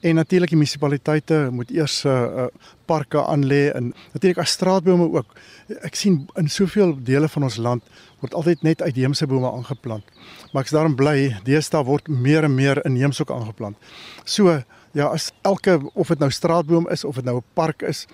en 0.00 0.14
natuurlik 0.14 0.48
die 0.48 0.56
munisipaliteite 0.56 1.48
moet 1.52 1.70
eers 1.70 2.04
'n 2.04 2.08
uh, 2.08 2.44
uh, 2.44 2.46
parke 2.86 3.20
aanlê 3.20 3.70
en 3.72 3.94
natuurlik 4.12 4.38
as 4.38 4.50
straatbome 4.50 5.12
ook. 5.12 5.36
Ek 5.82 5.94
sien 5.94 6.28
in 6.34 6.48
soveel 6.48 6.96
dele 7.02 7.28
van 7.28 7.42
ons 7.42 7.56
land 7.56 7.82
word 8.20 8.34
altyd 8.34 8.62
net 8.62 8.82
uitheemse 8.82 9.26
bome 9.26 9.50
aangeplant. 9.50 10.04
Maar 10.52 10.62
ek's 10.62 10.70
daarom 10.70 10.96
bly 10.96 11.36
deesdae 11.44 11.84
word 11.84 12.08
meer 12.08 12.44
en 12.44 12.54
meer 12.54 12.84
inheems 12.84 13.20
ook 13.20 13.30
aangeplant. 13.30 13.76
So 14.24 14.62
ja, 14.92 15.06
as 15.06 15.30
elke 15.42 15.80
of 15.94 16.08
dit 16.08 16.18
nou 16.18 16.30
straatboom 16.30 16.88
is 16.90 17.04
of 17.04 17.14
dit 17.14 17.24
nou 17.24 17.36
'n 17.36 17.44
park 17.54 17.82
is, 17.82 18.06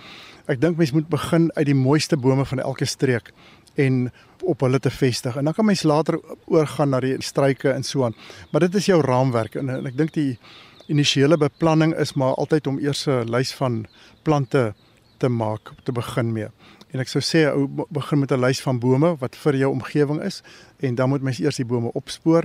ek 0.47 0.61
dink 0.61 0.79
mens 0.79 0.93
moet 0.95 1.09
begin 1.11 1.51
uit 1.57 1.67
die 1.67 1.75
mooiste 1.75 2.17
bome 2.17 2.45
van 2.47 2.63
elke 2.63 2.87
streek 2.87 3.33
en 3.75 4.13
op 4.47 4.61
hulle 4.61 4.79
te 4.79 4.91
vestig. 4.91 5.37
En 5.37 5.45
dan 5.45 5.55
kan 5.55 5.65
mens 5.65 5.83
later 5.83 6.21
oorgaan 6.45 6.91
na 6.95 7.01
die 7.01 7.17
struike 7.23 7.71
en 7.71 7.83
so 7.85 8.05
aan. 8.05 8.15
Maar 8.51 8.61
dit 8.61 8.75
is 8.75 8.87
jou 8.87 9.01
raamwerk 9.03 9.55
en, 9.55 9.69
en 9.69 9.87
ek 9.87 9.97
dink 9.99 10.15
die 10.15 10.39
initiële 10.87 11.37
beplanning 11.37 11.95
is 11.99 12.15
maar 12.15 12.37
altyd 12.39 12.67
om 12.71 12.79
eers 12.79 13.07
'n 13.07 13.27
lys 13.31 13.53
van 13.59 13.87
plante 14.23 14.75
te 15.19 15.29
maak 15.29 15.73
te 15.83 15.93
begin 15.93 16.33
mee. 16.33 16.49
En 16.93 17.01
ek 17.01 17.09
sou 17.09 17.21
sê 17.21 17.47
ou 17.51 17.67
begin 17.91 18.19
met 18.19 18.33
'n 18.33 18.41
lys 18.41 18.61
van 18.61 18.79
bome 18.79 19.17
wat 19.19 19.37
vir 19.37 19.57
jou 19.57 19.71
omgewing 19.73 20.23
is 20.23 20.43
en 20.79 20.95
dan 20.95 21.09
moet 21.09 21.23
mens 21.23 21.39
eers 21.39 21.57
die 21.57 21.67
bome 21.67 21.93
opspoor 21.93 22.45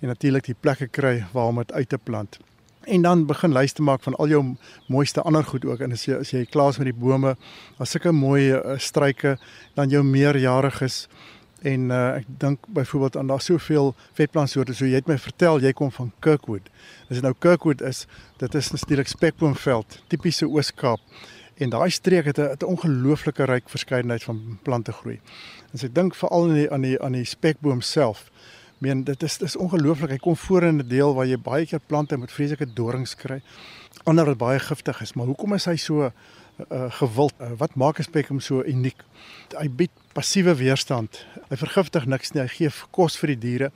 en 0.00 0.08
natuurlik 0.08 0.44
die 0.44 0.58
plekke 0.60 0.86
kry 0.86 1.26
waar 1.32 1.46
om 1.46 1.56
dit 1.56 1.72
uit 1.72 1.88
te 1.88 1.98
plant 1.98 2.38
en 2.84 3.02
dan 3.02 3.26
begin 3.26 3.52
lys 3.52 3.72
te 3.72 3.82
maak 3.82 4.02
van 4.02 4.14
al 4.14 4.28
jou 4.28 4.42
mooiste 4.86 5.22
ander 5.22 5.44
goed 5.44 5.64
ook 5.64 5.80
en 5.80 5.92
as 5.92 6.04
jy 6.06 6.18
as 6.20 6.30
jy 6.32 6.44
klaar 6.46 6.70
is 6.70 6.78
met 6.78 6.90
die 6.90 7.00
bome, 7.00 7.36
as 7.78 7.90
sulke 7.90 8.12
mooi 8.12 8.52
uh, 8.52 8.76
struike 8.78 9.36
dan 9.74 9.90
jou 9.90 10.02
meerjariges 10.02 11.06
en 11.66 11.90
uh, 11.90 12.20
ek 12.20 12.28
dink 12.40 12.66
byvoorbeeld 12.74 13.16
aan 13.16 13.32
daar 13.32 13.42
soveel 13.42 13.94
vetplantsoorte 14.18 14.74
so 14.74 14.86
jy 14.86 15.00
het 15.00 15.10
my 15.10 15.18
vertel 15.18 15.58
jy 15.62 15.72
kom 15.72 15.90
van 15.90 16.12
Kirkwood. 16.20 16.70
As 17.08 17.18
dit 17.18 17.26
nou 17.26 17.34
Kirkwood 17.34 17.82
is, 17.82 18.06
dit 18.38 18.54
is 18.54 18.70
natuurlik 18.70 19.10
spekboomveld, 19.10 19.98
tipiese 20.08 20.46
Oos-Kaap. 20.46 21.02
En 21.58 21.72
daai 21.74 21.90
streek 21.90 22.30
het 22.30 22.38
'n 22.38 22.64
ongelooflike 22.64 23.44
ryk 23.44 23.68
verskeidenheid 23.68 24.22
van 24.22 24.58
plante 24.62 24.92
groei. 24.92 25.20
En 25.72 25.78
ek 25.82 25.94
dink 25.94 26.14
veral 26.14 26.48
aan 26.48 26.54
die 26.54 26.70
aan 26.70 26.80
die 26.80 27.02
aan 27.02 27.12
die 27.12 27.24
spekboom 27.24 27.80
self 27.80 28.30
meen 28.78 29.04
dit 29.04 29.22
is 29.22 29.38
dis 29.38 29.56
ongelooflik. 29.56 30.10
Hy 30.10 30.18
kom 30.22 30.36
voor 30.36 30.62
in 30.62 30.78
'n 30.78 30.88
deel 30.88 31.14
waar 31.14 31.26
jy 31.26 31.38
baie 31.38 31.66
keer 31.66 31.80
plante 31.86 32.16
met 32.16 32.32
vreeslike 32.32 32.72
dorings 32.74 33.14
kry. 33.14 33.42
Ander 34.04 34.24
wat 34.24 34.38
baie 34.38 34.58
giftig 34.58 35.00
is, 35.02 35.14
maar 35.14 35.26
hoekom 35.26 35.54
is 35.54 35.66
hy 35.68 35.76
so 35.76 36.08
uh, 36.08 36.12
gewild? 37.00 37.34
Uh, 37.40 37.52
wat 37.60 37.74
maak 37.74 37.98
'n 37.98 38.08
spekum 38.08 38.40
so 38.40 38.62
uniek? 38.64 39.02
Hy 39.58 39.68
bied 39.68 39.90
passiewe 40.12 40.54
weerstand. 40.54 41.24
Hy 41.48 41.56
vergiftig 41.56 42.06
niks 42.06 42.32
nie. 42.34 42.42
Hy 42.42 42.48
gee 42.48 42.70
kos 42.90 43.18
vir 43.20 43.34
die 43.34 43.38
diere. 43.38 43.70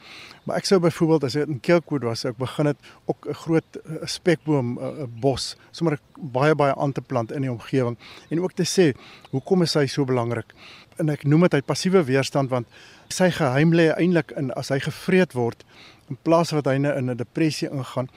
Maar 0.45 0.57
ek 0.57 0.67
sou 0.67 0.79
byvoorbeeld 0.83 1.25
as 1.25 1.37
ek 1.37 1.49
in 1.49 1.61
Kelkwood 1.61 2.03
was, 2.03 2.25
ek 2.25 2.39
begin 2.41 2.67
het 2.67 2.79
ook 3.07 3.29
'n 3.29 3.35
groot 3.35 3.77
uh, 3.77 4.07
spekboom 4.07 4.79
uh, 4.79 5.07
bos, 5.07 5.57
sommer 5.71 5.99
baie 6.17 6.55
baie 6.55 6.75
aan 6.75 6.93
te 6.93 7.01
plant 7.01 7.33
in 7.33 7.43
die 7.43 7.53
omgewing 7.53 7.97
en 8.31 8.41
ook 8.41 8.55
te 8.55 8.65
sê, 8.65 8.95
hoekom 9.31 9.63
is 9.63 9.75
hy 9.75 9.87
so 9.87 10.05
belangrik? 10.05 10.53
En 10.99 11.09
ek 11.09 11.25
noem 11.25 11.41
dit 11.41 11.53
hy 11.53 11.61
passiewe 11.61 12.05
weerstand 12.05 12.51
want 12.51 12.67
sy 13.09 13.31
geheim 13.31 13.73
lê 13.73 13.93
eintlik 13.95 14.33
in 14.37 14.51
as 14.57 14.69
hy 14.69 14.79
gevreet 14.79 15.33
word 15.35 15.65
in 16.11 16.19
plaas 16.23 16.53
wat 16.53 16.67
hy 16.67 16.75
in 16.75 17.11
'n 17.11 17.17
depressie 17.17 17.69
ingaan 17.69 18.09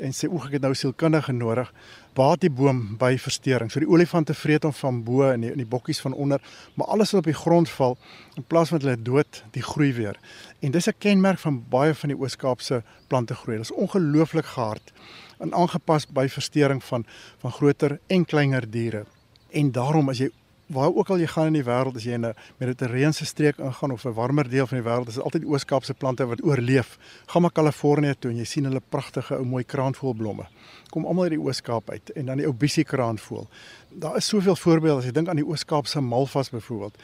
en 0.00 0.14
sê 0.16 0.28
oek 0.30 0.48
ek 0.48 0.58
het 0.58 0.64
nou 0.64 0.72
sielkundige 0.74 1.32
nodig 1.36 1.68
baat 2.16 2.40
die 2.42 2.50
boom 2.50 2.96
by 2.98 3.14
verstoring. 3.20 3.70
So 3.70 3.82
die 3.82 3.88
olifante 3.88 4.34
vreet 4.34 4.64
hom 4.66 4.74
van 4.74 5.02
bo 5.06 5.28
en 5.28 5.44
die, 5.44 5.52
die 5.60 5.68
bokkies 5.68 6.00
van 6.02 6.16
onder, 6.16 6.42
maar 6.74 6.90
alles 6.90 7.12
wat 7.14 7.22
op 7.22 7.30
die 7.30 7.36
grond 7.36 7.70
val 7.76 7.96
in 8.36 8.46
plaas 8.48 8.72
van 8.72 8.82
hulle 8.82 8.96
dood, 8.96 9.42
die 9.54 9.62
groei 9.62 9.92
weer. 9.96 10.18
En 10.60 10.72
dis 10.72 10.88
'n 10.88 10.98
kenmerk 10.98 11.38
van 11.38 11.62
baie 11.70 11.94
van 11.94 12.08
die 12.08 12.18
Oos-Kaapse 12.18 12.82
plante 13.08 13.34
groei. 13.34 13.56
Dit 13.58 13.70
is 13.70 13.76
ongelooflik 13.76 14.46
gehard 14.46 14.92
en 15.38 15.54
aangepas 15.54 16.06
by 16.06 16.28
verstoring 16.28 16.84
van 16.84 17.04
van 17.38 17.52
groter 17.52 18.00
en 18.06 18.24
kleiner 18.24 18.70
diere. 18.70 19.04
En 19.50 19.72
daarom 19.72 20.08
as 20.08 20.18
jy 20.18 20.30
waar 20.70 20.94
ook 20.94 21.08
al 21.10 21.18
jy 21.18 21.26
gaan 21.26 21.50
in 21.50 21.58
die 21.58 21.66
wêreld 21.66 21.96
as 21.98 22.04
jy 22.06 22.14
in 22.14 22.26
'n 22.26 22.34
mediterrane 22.58 23.12
streek 23.12 23.58
ingaan 23.58 23.90
of 23.90 24.04
'n 24.04 24.14
warmer 24.14 24.48
deel 24.48 24.66
van 24.66 24.78
die 24.78 24.86
wêreld, 24.86 25.08
is 25.08 25.14
dit 25.14 25.24
altyd 25.24 25.44
ooskaapse 25.44 25.94
plante 25.94 26.26
wat 26.26 26.44
oorleef. 26.44 26.98
Gaan 27.26 27.42
maar 27.42 27.52
Kalifornië 27.52 28.14
toe 28.18 28.30
en 28.30 28.36
jy 28.36 28.44
sien 28.44 28.64
hulle 28.64 28.82
pragtige 28.88 29.34
ou 29.34 29.44
mooi 29.44 29.64
kraanvoelblomme. 29.64 30.46
Kom 30.90 31.06
almal 31.06 31.22
uit 31.22 31.32
die 31.32 31.40
Ooskaap 31.40 31.90
uit 31.90 32.10
en 32.10 32.26
dan 32.26 32.36
die 32.36 32.46
ou 32.46 32.52
bissie 32.52 32.84
kraanvoel. 32.84 33.46
Daar 33.88 34.16
is 34.16 34.26
soveel 34.26 34.56
voorbeelde 34.56 34.98
as 34.98 35.04
jy 35.04 35.12
dink 35.12 35.28
aan 35.28 35.36
die 35.36 35.46
Ooskaapse 35.46 36.00
malvas 36.00 36.50
byvoorbeeld. 36.50 36.94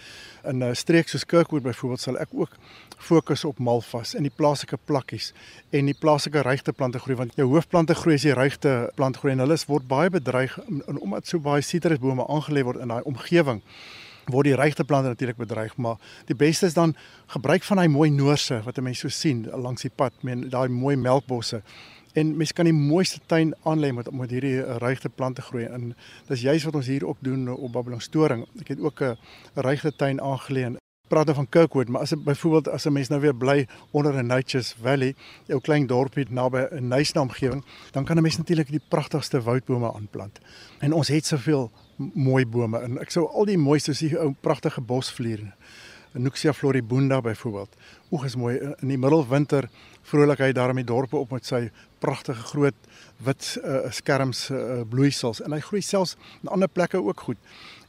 In 0.44 0.64
'n 0.64 0.74
streek 0.74 1.08
soos 1.08 1.24
Kirkwood 1.24 1.62
byvoorbeeld 1.62 2.00
sal 2.00 2.18
ek 2.18 2.28
ook 2.32 2.56
fokus 2.96 3.44
op 3.44 3.58
malvas 3.58 4.14
en 4.14 4.22
die 4.22 4.32
plaaslike 4.34 4.78
plakkies 4.84 5.32
en 5.70 5.88
die 5.90 5.96
plaaslike 5.98 6.42
regte 6.46 6.72
plante 6.72 6.98
groei 6.98 7.16
want 7.16 7.36
jou 7.36 7.48
hoofplante 7.50 7.94
groei 7.94 8.14
is 8.14 8.22
die 8.22 8.34
regte 8.36 8.90
plant 8.96 9.20
groei 9.20 9.34
en 9.34 9.44
hulle 9.44 9.58
word 9.68 9.88
baie 9.88 10.10
bedreig 10.10 10.56
en 10.68 10.98
omdat 10.98 11.26
so 11.26 11.38
baie 11.42 11.62
sitrusbome 11.62 12.26
aangelê 12.28 12.64
word 12.64 12.80
in 12.80 12.88
daai 12.88 13.02
omgewing 13.04 13.55
word 14.26 14.44
die 14.44 14.54
regte 14.54 14.84
plante 14.84 15.08
natuurlik 15.08 15.36
bedreig 15.36 15.76
maar 15.76 15.96
die 16.26 16.36
beste 16.36 16.66
is 16.66 16.74
dan 16.74 16.96
gebruik 17.26 17.62
van 17.62 17.76
daai 17.76 17.88
mooi 17.88 18.10
noorse 18.10 18.62
wat 18.64 18.80
mense 18.80 19.00
so 19.00 19.08
sien 19.08 19.46
langs 19.52 19.82
die 19.82 19.92
pad 19.94 20.12
men 20.22 20.48
daai 20.50 20.68
mooi 20.68 20.96
melkbosse 20.96 21.62
En 22.16 22.36
mens 22.36 22.52
kan 22.52 22.64
die 22.64 22.72
mooiste 22.72 23.20
tuin 23.28 23.50
aanlê 23.68 23.90
met 23.92 24.08
met 24.10 24.30
hierdie 24.32 24.54
uh, 24.62 24.76
ruigte 24.80 25.08
plante 25.08 25.42
groei. 25.42 25.64
En 25.64 25.90
dis 26.30 26.40
juist 26.40 26.64
wat 26.64 26.78
ons 26.80 26.88
hier 26.88 27.04
ook 27.06 27.20
doen 27.20 27.48
op 27.52 27.72
Babylonstoring. 27.72 28.46
Ek 28.60 28.72
het 28.72 28.80
ook 28.80 29.02
'n 29.02 29.18
ruigte 29.54 29.92
tuin 29.96 30.20
aangelê 30.20 30.76
praat 31.08 31.24
nou 31.24 31.36
van 31.36 31.48
Kirkwood, 31.48 31.88
maar 31.88 32.00
as 32.00 32.12
byvoorbeeld 32.24 32.68
as 32.68 32.86
'n 32.86 32.92
mens 32.92 33.08
nou 33.08 33.20
weer 33.20 33.34
bly 33.34 33.68
onder 33.90 34.14
'n 34.14 34.26
Nature's 34.26 34.74
Valley, 34.82 35.14
jou 35.46 35.60
klein 35.60 35.86
dorpie 35.86 36.26
naby 36.28 36.66
'n 36.70 36.88
nice 36.88 37.20
omgewing, 37.20 37.64
dan 37.90 38.04
kan 38.04 38.16
'n 38.16 38.22
mens 38.22 38.36
natuurlik 38.36 38.70
die 38.70 38.82
pragtigste 38.88 39.42
woudbome 39.42 39.92
aanplant. 39.92 40.38
En 40.78 40.92
ons 40.92 41.08
het 41.08 41.26
soveel 41.26 41.70
mooi 41.96 42.44
bome 42.46 42.80
en 42.84 43.00
ek 43.02 43.12
sou 43.14 43.26
al 43.32 43.48
die 43.48 43.58
mooiste 43.60 43.94
soos 43.94 44.04
die 44.04 44.20
ou 44.20 44.32
pragtige 44.44 44.80
bosvliere. 44.84 45.52
Nuxia 46.16 46.54
floribunda 46.56 47.20
byvoorbeeld. 47.20 47.74
Oeg 48.10 48.24
is 48.24 48.36
mooi 48.40 48.54
in 48.56 48.88
die 48.88 48.96
middelwinter 48.96 49.68
vrolikheid 50.06 50.54
daar 50.56 50.72
in 50.72 50.80
die 50.80 50.88
dorpe 50.88 51.18
op 51.18 51.34
met 51.34 51.44
sy 51.44 51.66
pragtige 52.00 52.42
groot 52.52 52.88
wit 53.26 53.48
uh, 53.60 53.90
skerms 53.92 54.46
uh, 54.50 54.80
bloeisels 54.88 55.42
en 55.44 55.52
hy 55.56 55.60
groei 55.64 55.82
selfs 55.84 56.16
in 56.42 56.52
ander 56.54 56.70
plekke 56.72 57.02
ook 57.02 57.26
goed. 57.28 57.40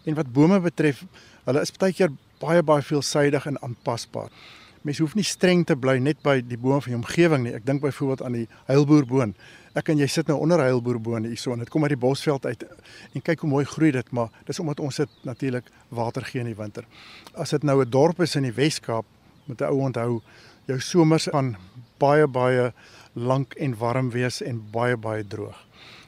En 0.08 0.16
wat 0.18 0.32
bome 0.34 0.60
betref, 0.64 1.04
hulle 1.48 1.64
is 1.64 1.74
baie 1.76 1.96
keer 1.96 2.14
baie 2.42 2.64
baie 2.64 2.84
veelsidig 2.86 3.48
en 3.50 3.60
aanpasbaar. 3.64 4.32
Mens 4.88 5.00
hoef 5.04 5.16
nie 5.18 5.26
streng 5.26 5.66
te 5.68 5.76
bly 5.76 5.98
net 6.00 6.20
by 6.24 6.38
die 6.46 6.60
boom 6.60 6.80
van 6.84 6.94
die 6.94 7.00
omgewing 7.00 7.44
nie. 7.44 7.56
Ek 7.58 7.66
dink 7.68 7.82
byvoorbeeld 7.84 8.24
aan 8.24 8.38
die 8.38 8.48
heilboerboon. 8.70 9.34
Ek 9.78 9.92
en 9.94 10.00
jy 10.02 10.08
sit 10.10 10.30
nou 10.32 10.40
onder 10.42 10.62
heilboerboon 10.64 11.28
hierso 11.30 11.54
en 11.54 11.62
dit 11.62 11.70
kom 11.70 11.84
uit 11.86 11.94
die 11.94 12.02
bosveld 12.02 12.48
uit 12.50 12.64
en 13.14 13.22
kyk 13.22 13.44
hoe 13.44 13.50
mooi 13.50 13.66
groei 13.66 13.92
dit, 13.94 14.08
maar 14.12 14.32
dis 14.48 14.60
omdat 14.64 14.80
ons 14.82 15.04
dit 15.04 15.20
natuurlik 15.28 15.70
water 15.94 16.26
gee 16.26 16.42
in 16.42 16.50
die 16.50 16.58
winter. 16.58 16.88
As 17.38 17.54
dit 17.54 17.64
nou 17.64 17.84
'n 17.84 17.90
dorp 17.90 18.22
is 18.22 18.36
in 18.36 18.44
die 18.44 18.56
Wes-Kaap, 18.56 19.06
moet 19.46 19.62
'n 19.62 19.70
ou 19.70 19.80
onthou, 19.86 20.22
jou 20.66 20.80
somers 20.80 21.28
gaan 21.32 21.56
baie 22.00 22.28
baie 22.28 22.74
lank 23.14 23.54
en 23.54 23.78
warm 23.78 24.10
wees 24.10 24.42
en 24.42 24.62
baie 24.72 24.98
baie 24.98 25.24
droog. 25.24 25.58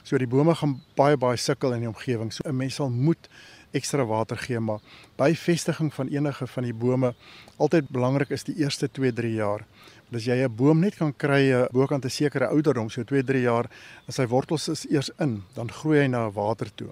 So 0.03 0.17
die 0.17 0.27
bome 0.27 0.55
gaan 0.55 0.81
baie 0.95 1.17
baie 1.17 1.37
sukkel 1.37 1.73
in 1.73 1.79
die 1.79 1.89
omgewing. 1.89 2.33
So 2.33 2.49
'n 2.49 2.57
mens 2.57 2.75
sal 2.75 2.89
moet 2.89 3.29
ekstra 3.71 4.05
water 4.05 4.37
gee 4.37 4.59
maar 4.59 4.79
by 5.17 5.33
vestiging 5.35 5.93
van 5.93 6.07
enige 6.07 6.47
van 6.47 6.63
die 6.63 6.73
bome 6.73 7.13
altyd 7.57 7.89
belangrik 7.89 8.29
is 8.29 8.43
die 8.43 8.55
eerste 8.55 8.89
2-3 8.89 9.33
jaar. 9.35 9.65
As 10.11 10.25
jy 10.25 10.35
'n 10.41 10.55
boom 10.55 10.79
net 10.79 10.95
kan 10.95 11.13
kry 11.13 11.51
eh, 11.51 11.67
bokant 11.71 12.05
'n 12.05 12.09
sekere 12.09 12.49
ouderdom, 12.49 12.89
so 12.89 13.03
2-3 13.03 13.43
jaar, 13.43 13.69
as 14.07 14.15
sy 14.15 14.25
wortels 14.25 14.67
is 14.67 14.85
eers 14.89 15.11
in, 15.19 15.43
dan 15.53 15.71
groei 15.71 16.01
hy 16.01 16.07
na 16.07 16.29
water 16.31 16.67
toe. 16.75 16.89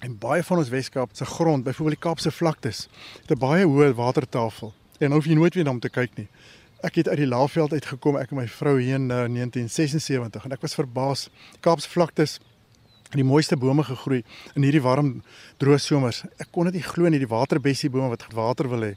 En 0.00 0.18
baie 0.18 0.42
van 0.42 0.58
ons 0.58 0.68
Weskaap 0.68 1.10
se 1.12 1.24
grond, 1.24 1.64
byvoorbeeld 1.64 1.96
die 1.96 2.08
Kaapse 2.08 2.30
vlaktes, 2.30 2.88
het 3.22 3.30
'n 3.30 3.38
baie 3.38 3.64
hoë 3.64 3.94
watertafel. 3.94 4.72
En 5.00 5.12
hoef 5.12 5.24
jy 5.24 5.34
nooit 5.34 5.54
weer 5.54 5.64
na 5.64 5.70
om 5.70 5.80
te 5.80 5.88
kyk 5.88 6.16
nie. 6.16 6.28
Ek 6.82 6.94
het 6.94 7.08
uit 7.08 7.16
die 7.16 7.26
Laagveld 7.26 7.72
uitgekom, 7.72 8.16
ek 8.16 8.30
en 8.30 8.36
my 8.36 8.48
vrou 8.48 8.78
hier 8.80 8.94
in 8.94 9.06
1976 9.08 10.44
en 10.44 10.52
ek 10.52 10.60
was 10.60 10.74
verbaas. 10.74 11.30
Kaapse 11.60 11.88
vlaktes 11.88 12.38
die 13.16 13.24
mooiste 13.24 13.56
bome 13.56 13.82
gegroei 13.82 14.22
in 14.54 14.62
hierdie 14.62 14.82
warm 14.82 15.22
droë 15.58 15.80
somers. 15.80 16.24
Ek 16.38 16.52
kon 16.52 16.64
dit 16.64 16.74
nie 16.74 16.82
glo 16.82 17.08
nie, 17.08 17.18
die 17.18 17.30
waterbessie 17.30 17.90
bome 17.90 18.08
wat 18.08 18.26
water 18.34 18.68
wil 18.68 18.80
hê. 18.80 18.96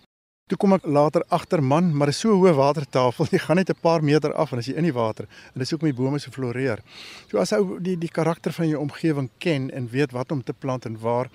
Toe 0.49 0.57
kom 0.59 0.73
ek 0.75 0.83
later 0.83 1.23
agter 1.31 1.61
man, 1.63 1.89
maar 1.95 2.09
dit 2.11 2.15
is 2.17 2.21
so 2.25 2.33
hoë 2.35 2.51
watertafel, 2.57 3.29
jy 3.33 3.39
gaan 3.39 3.59
net 3.61 3.69
'n 3.69 3.79
paar 3.81 4.03
meter 4.03 4.33
af 4.33 4.51
en 4.51 4.59
as 4.59 4.67
jy 4.67 4.75
in 4.75 4.87
die 4.89 4.93
water 4.95 5.27
en 5.53 5.59
dis 5.63 5.71
hoekom 5.71 5.87
die 5.87 5.95
bome 5.95 6.19
so 6.19 6.31
floreer. 6.31 6.83
So 7.31 7.39
as 7.39 7.53
ou 7.55 7.79
die 7.79 7.95
die 7.95 8.11
karakter 8.11 8.51
van 8.51 8.67
jou 8.67 8.81
omgewing 8.81 9.29
ken 9.39 9.69
en 9.71 9.87
weet 9.89 10.11
wat 10.11 10.31
om 10.31 10.43
te 10.43 10.53
plant 10.53 10.85
en 10.85 10.99
waar, 10.99 11.29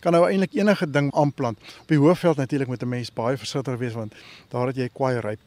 kan 0.00 0.12
nou 0.12 0.24
eintlik 0.24 0.54
enige 0.54 0.86
ding 0.90 1.12
aanplant. 1.12 1.58
Op 1.82 1.88
die 1.88 1.98
Hoëveld 1.98 2.36
natuurlik 2.36 2.68
met 2.68 2.82
'n 2.82 2.88
mens 2.88 3.12
baie 3.12 3.36
versigtig 3.36 3.78
wees 3.78 3.94
want 3.94 4.14
daar 4.48 4.66
het 4.66 4.76
jy 4.76 4.88
kwaai 4.88 5.20
ryp 5.20 5.40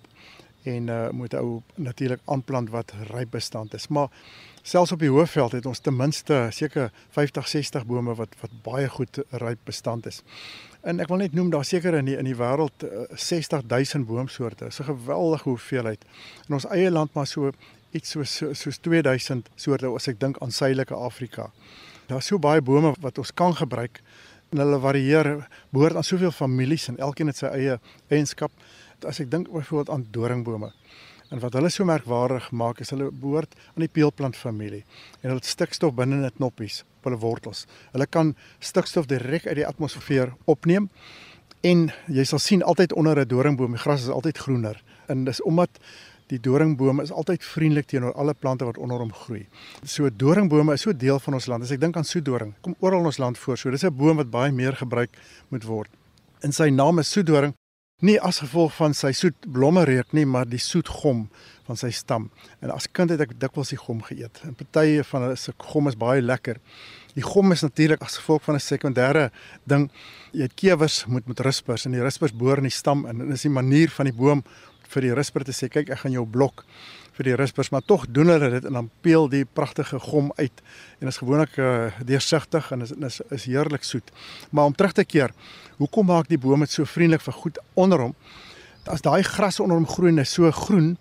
en 0.66 0.88
uh, 0.88 1.10
moet 1.10 1.34
ou 1.34 1.62
natuurlik 1.76 2.22
aanplant 2.26 2.70
wat 2.74 2.94
ryp 3.12 3.32
bestand 3.36 3.74
is. 3.74 3.88
Maar 3.88 4.10
selfs 4.62 4.92
op 4.92 5.00
die 5.00 5.10
Hoëveld 5.10 5.52
het 5.52 5.66
ons 5.66 5.80
ten 5.80 5.96
minste 5.96 6.48
seker 6.52 6.92
50, 7.14 7.48
60 7.48 7.86
bome 7.86 8.16
wat 8.18 8.34
wat 8.42 8.54
baie 8.66 8.90
goed 8.90 9.22
ryp 9.30 9.62
bestand 9.64 10.06
is. 10.10 10.22
En 10.82 11.00
ek 11.02 11.10
wil 11.10 11.22
net 11.22 11.34
noem 11.34 11.50
daar 11.54 11.66
seker 11.66 11.98
in 11.98 12.10
die 12.10 12.18
in 12.18 12.30
die 12.30 12.38
wêreld 12.38 12.86
uh, 12.86 13.06
60000 13.14 14.08
boomsoorte. 14.10 14.66
Dis 14.66 14.80
'n 14.80 14.92
geweldige 14.92 15.50
hoeveelheid. 15.50 16.06
In 16.48 16.54
ons 16.54 16.70
eie 16.70 16.92
land 16.92 17.14
maar 17.14 17.28
so 17.28 17.52
iets 17.92 18.10
soos 18.10 18.42
soos 18.52 18.78
2000 18.78 19.50
soorte 19.56 19.88
as 19.88 20.08
ek 20.08 20.20
dink 20.20 20.38
aan 20.42 20.52
Suidelike 20.52 20.94
Afrika. 20.94 21.52
Daar's 22.08 22.26
so 22.26 22.40
baie 22.40 22.62
bome 22.62 22.94
wat 23.02 23.18
ons 23.18 23.34
kan 23.34 23.56
gebruik 23.56 24.02
en 24.52 24.62
hulle 24.62 24.80
varieer 24.80 25.48
behoort 25.70 25.96
aan 25.96 26.04
soveel 26.04 26.32
families 26.32 26.88
en 26.88 26.98
elkeen 26.98 27.28
het 27.32 27.38
sy 27.38 27.50
eie 27.54 27.80
eienskap 28.14 28.52
as 29.04 29.20
ek 29.20 29.32
dink 29.32 29.52
byvoorbeeld 29.52 29.90
aan 29.90 30.08
doringbome. 30.12 30.72
En 31.34 31.40
wat 31.42 31.54
hulle 31.58 31.70
so 31.74 31.86
merkwaardig 31.86 32.52
maak 32.52 32.80
is 32.80 32.94
hulle 32.94 33.10
behoort 33.12 33.56
aan 33.74 33.84
die 33.84 33.92
peelplant 33.92 34.38
familie 34.38 34.84
en 35.22 35.30
hulle 35.30 35.42
het 35.42 35.50
stikstof 35.50 35.96
binne 35.98 36.16
in 36.16 36.24
hulle 36.24 36.36
knoppies 36.38 36.84
op 37.00 37.10
hulle 37.10 37.20
wortels. 37.20 37.66
Hulle 37.92 38.06
kan 38.06 38.36
stikstof 38.60 39.10
direk 39.10 39.48
uit 39.50 39.58
die 39.60 39.68
atmosfeer 39.68 40.36
opneem 40.46 40.90
en 41.66 41.88
jy 42.08 42.24
sal 42.30 42.40
sien 42.40 42.64
altyd 42.64 42.94
onder 42.94 43.20
'n 43.20 43.28
doringboom, 43.28 43.72
die 43.72 43.82
gras 43.82 44.04
is 44.04 44.10
altyd 44.10 44.38
groener. 44.38 44.84
En 45.08 45.26
dis 45.26 45.42
omdat 45.42 45.70
die 46.28 46.40
doringboom 46.40 47.02
is 47.02 47.12
altyd 47.12 47.44
vriendelik 47.44 47.86
teenoor 47.86 48.14
alle 48.14 48.34
plante 48.34 48.66
wat 48.66 48.78
onder 48.78 48.98
hom 48.98 49.14
groei. 49.14 49.48
So 49.84 50.10
doringbome 50.10 50.74
is 50.74 50.82
so 50.82 50.94
deel 50.94 51.20
van 51.20 51.34
ons 51.34 51.46
land. 51.46 51.64
As 51.64 51.72
ek 51.72 51.80
dink 51.80 51.98
aan 51.98 52.04
soedoring, 52.04 52.54
kom 52.62 52.76
oral 52.80 53.00
in 53.00 53.06
ons 53.06 53.18
land 53.18 53.38
voor. 53.38 53.58
So 53.58 53.70
dis 53.70 53.84
'n 53.84 53.96
boom 53.96 54.18
wat 54.18 54.30
baie 54.30 54.52
meer 54.52 54.74
gebruik 54.74 55.10
moet 55.50 55.64
word. 55.64 55.90
In 56.42 56.52
sy 56.52 56.70
naam 56.70 57.00
is 57.00 57.12
soedoring 57.12 57.54
nie 58.04 58.18
as 58.20 58.42
gevolg 58.44 58.74
van 58.76 58.94
sy 58.98 59.14
soet 59.16 59.48
blomme 59.48 59.86
reuk 59.88 60.12
nie, 60.16 60.26
maar 60.28 60.48
die 60.50 60.60
soet 60.60 60.90
gom 60.92 61.26
van 61.66 61.80
sy 61.80 61.90
stam. 61.96 62.28
En 62.62 62.74
as 62.74 62.90
kind 62.92 63.14
het 63.14 63.24
ek 63.24 63.38
dikwels 63.40 63.72
die 63.72 63.80
gom 63.80 64.02
geëet. 64.04 64.42
En 64.44 64.58
party 64.58 65.00
van 65.12 65.26
hulle 65.26 65.40
se 65.40 65.54
gom 65.72 65.88
is 65.88 65.96
baie 66.00 66.22
lekker. 66.22 66.60
Die 67.16 67.24
gom 67.24 67.56
is 67.56 67.64
natuurlik 67.64 68.04
as 68.04 68.18
gevolg 68.20 68.44
van 68.44 68.56
'n 68.56 68.60
sekondêre 68.60 69.32
ding. 69.64 69.90
Jy 70.34 70.42
het 70.42 70.56
kewers 70.56 71.06
moet 71.06 71.28
met 71.28 71.40
rispers 71.40 71.86
en 71.86 71.92
die 71.92 72.04
rispers 72.04 72.34
boor 72.34 72.58
in 72.58 72.68
die 72.68 72.72
stam 72.72 73.06
en 73.06 73.18
dit 73.20 73.30
is 73.30 73.42
die 73.42 73.50
manier 73.50 73.90
van 73.90 74.06
die 74.06 74.14
boom 74.14 74.44
vir 74.90 75.02
die 75.02 75.14
risper 75.14 75.44
te 75.44 75.52
sê 75.52 75.70
kyk 75.70 75.90
ek 75.90 76.00
gaan 76.00 76.12
jou 76.12 76.26
blok 76.26 76.66
vir 77.16 77.24
die 77.24 77.36
rispers 77.36 77.72
maar 77.72 77.86
tog 77.86 78.06
doen 78.12 78.28
hulle 78.28 78.50
dit 78.50 78.66
en 78.66 78.74
dan 78.74 78.90
peel 79.02 79.30
die 79.30 79.46
pragtige 79.46 80.00
gom 80.00 80.32
uit 80.36 80.62
en 81.00 81.08
is 81.08 81.18
gewoonlik 81.18 81.58
uh, 81.58 81.92
deursigtig 82.04 82.72
en 82.72 82.82
is 82.82 82.92
is, 82.92 83.22
is 83.30 83.46
heerlik 83.46 83.84
soet. 83.84 84.12
Maar 84.52 84.66
om 84.66 84.76
terug 84.76 84.92
te 84.92 85.06
keer 85.06 85.32
Hoekom 85.76 86.08
maak 86.08 86.30
die 86.32 86.40
boom 86.40 86.64
dit 86.64 86.72
so 86.72 86.88
vriendelik 86.88 87.24
vir 87.26 87.36
goed 87.36 87.58
onder 87.76 88.06
hom? 88.06 88.14
As 88.88 89.04
daai 89.04 89.24
gras 89.28 89.60
onder 89.60 89.76
hom 89.76 89.88
groei 89.90 90.14
en 90.14 90.22
is 90.24 90.32
so 90.32 90.50
groen, 90.56 90.94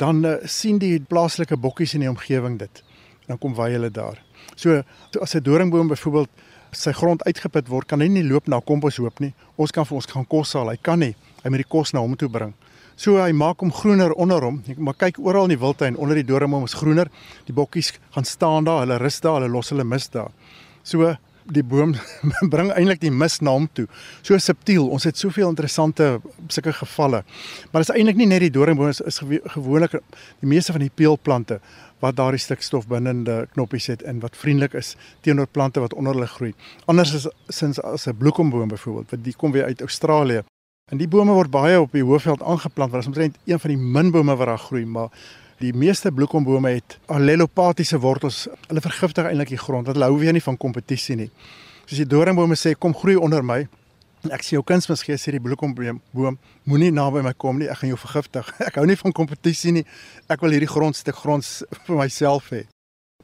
dan 0.00 0.24
uh, 0.26 0.34
sien 0.50 0.80
die 0.82 0.98
plaaslike 1.00 1.56
bokkies 1.56 1.94
in 1.96 2.04
die 2.04 2.10
omgewing 2.10 2.58
dit. 2.60 2.82
Dan 3.28 3.40
kom 3.40 3.54
wy 3.56 3.70
hulle 3.72 3.90
daar. 3.94 4.20
So 4.56 4.82
as 5.20 5.34
'n 5.34 5.42
doringboom 5.42 5.88
byvoorbeeld 5.88 6.28
sy 6.72 6.92
grond 6.92 7.24
uitgeput 7.24 7.68
word, 7.68 7.86
kan 7.86 8.00
hy 8.00 8.08
nie 8.08 8.24
loop 8.24 8.46
na 8.48 8.60
kompos 8.60 8.96
hoop 8.96 9.20
nie. 9.20 9.32
Ons 9.56 9.70
kan 9.70 9.86
vir 9.86 9.96
ons 9.96 10.06
gaan 10.06 10.26
kos 10.26 10.52
haal. 10.52 10.68
Hy 10.68 10.76
kan 10.82 10.98
nie. 10.98 11.14
Hy 11.42 11.48
moet 11.50 11.62
die 11.62 11.70
kos 11.70 11.92
na 11.92 12.00
hom 12.00 12.16
toe 12.16 12.28
bring. 12.28 12.52
So 12.96 13.18
hy 13.18 13.32
maak 13.34 13.62
hom 13.64 13.72
groener 13.74 14.12
onder 14.14 14.44
hom. 14.46 14.60
Jy 14.66 14.76
maar 14.78 14.94
kyk 14.98 15.18
oral 15.18 15.48
in 15.48 15.56
die 15.56 15.60
wildtuin 15.60 15.96
onder 15.98 16.14
die 16.14 16.26
doringboom 16.26 16.66
is 16.68 16.76
groener. 16.78 17.10
Die 17.48 17.54
bokkies 17.54 17.92
gaan 18.14 18.26
staan 18.28 18.68
daar, 18.68 18.84
hulle 18.84 18.98
rus 19.02 19.20
daar, 19.20 19.40
hulle 19.40 19.50
los 19.50 19.72
hulle 19.74 19.84
mis 19.84 20.06
daar. 20.14 20.30
So 20.86 21.16
die 21.44 21.64
boom 21.66 21.92
bring 22.52 22.70
eintlik 22.72 23.02
die 23.02 23.12
mis 23.12 23.40
na 23.44 23.52
hom 23.56 23.66
toe. 23.76 23.86
So 24.22 24.38
subtiel. 24.38 24.86
Ons 24.86 25.08
het 25.08 25.18
soveel 25.18 25.50
interessante 25.50 26.20
sulke 26.48 26.72
gevalle. 26.78 27.24
Maar 27.72 27.84
dit 27.84 27.90
is 27.90 27.96
eintlik 27.98 28.20
nie 28.22 28.30
net 28.30 28.46
die 28.46 28.52
doringboom 28.54 28.92
is, 28.94 29.02
is 29.04 29.20
gewoonlik 29.56 29.98
die 29.98 30.48
meeste 30.48 30.76
van 30.76 30.86
die 30.86 30.92
peelplante 30.94 31.60
wat 32.04 32.16
daardie 32.18 32.40
stikstof 32.42 32.86
binne 32.88 33.12
in 33.14 33.22
die 33.26 33.42
knoppies 33.54 33.88
het 33.90 34.02
en 34.06 34.22
wat 34.22 34.36
vriendelik 34.36 34.74
is 34.78 34.94
teenoor 35.24 35.48
plante 35.50 35.82
wat 35.82 35.94
onder 35.98 36.14
hulle 36.14 36.30
groei. 36.30 36.52
Anders 36.90 37.14
is 37.16 37.28
sins 37.48 37.80
as 37.80 38.06
'n 38.06 38.16
bloekomboom 38.16 38.68
byvoorbeeld, 38.68 39.10
wat 39.10 39.24
die 39.24 39.36
kom 39.36 39.52
weer 39.52 39.64
uit 39.64 39.80
Australië. 39.80 40.44
En 40.94 41.00
die 41.00 41.10
bome 41.10 41.34
word 41.34 41.50
baie 41.50 41.80
op 41.82 41.90
die 41.96 42.04
hoofveld 42.06 42.42
aangeplant, 42.42 42.92
want 42.94 43.02
dit 43.02 43.02
is 43.02 43.10
omtrent 43.10 43.38
een 43.50 43.58
van 43.58 43.72
die 43.72 43.80
min 43.98 44.12
bome 44.14 44.36
wat 44.38 44.46
daar 44.46 44.62
groei, 44.62 44.84
maar 44.86 45.10
Die 45.62 45.70
meeste 45.72 46.10
bloekombome 46.12 46.72
het 46.74 46.96
allelopatiese 47.06 47.98
wortels. 48.02 48.48
Hulle 48.66 48.82
vergiftig 48.82 49.28
eintlik 49.28 49.52
die 49.54 49.60
grond. 49.60 49.86
Hulle 49.86 50.08
hou 50.08 50.18
weer 50.18 50.34
nie 50.34 50.42
van 50.42 50.58
kompetisie 50.58 51.14
nie. 51.16 51.28
Soos 51.84 52.00
die 52.02 52.08
doringbome 52.10 52.58
sê, 52.58 52.74
kom 52.74 52.94
groei 52.96 53.14
onder 53.14 53.44
my. 53.46 53.60
Ek 54.34 54.42
sien 54.42 54.56
jou 54.58 54.64
kunsmis 54.66 55.04
gee 55.06 55.16
sê 55.20 55.36
die 55.36 55.42
bloekomboom 55.44 56.00
boom 56.16 56.38
moenie 56.66 56.90
naby 56.92 57.22
my 57.22 57.34
kom 57.38 57.62
nie. 57.62 57.70
Ek 57.70 57.82
gaan 57.82 57.92
jou 57.92 58.00
vergiftig. 58.02 58.50
Ek 58.68 58.80
hou 58.80 58.86
nie 58.88 58.98
van 58.98 59.14
kompetisie 59.14 59.76
nie. 59.78 59.86
Ek 60.32 60.42
wil 60.42 60.56
hierdie 60.56 60.70
grondstuk 60.70 61.22
grond 61.22 61.46
vir 61.86 62.00
myself 62.02 62.50
hê. 62.50 62.64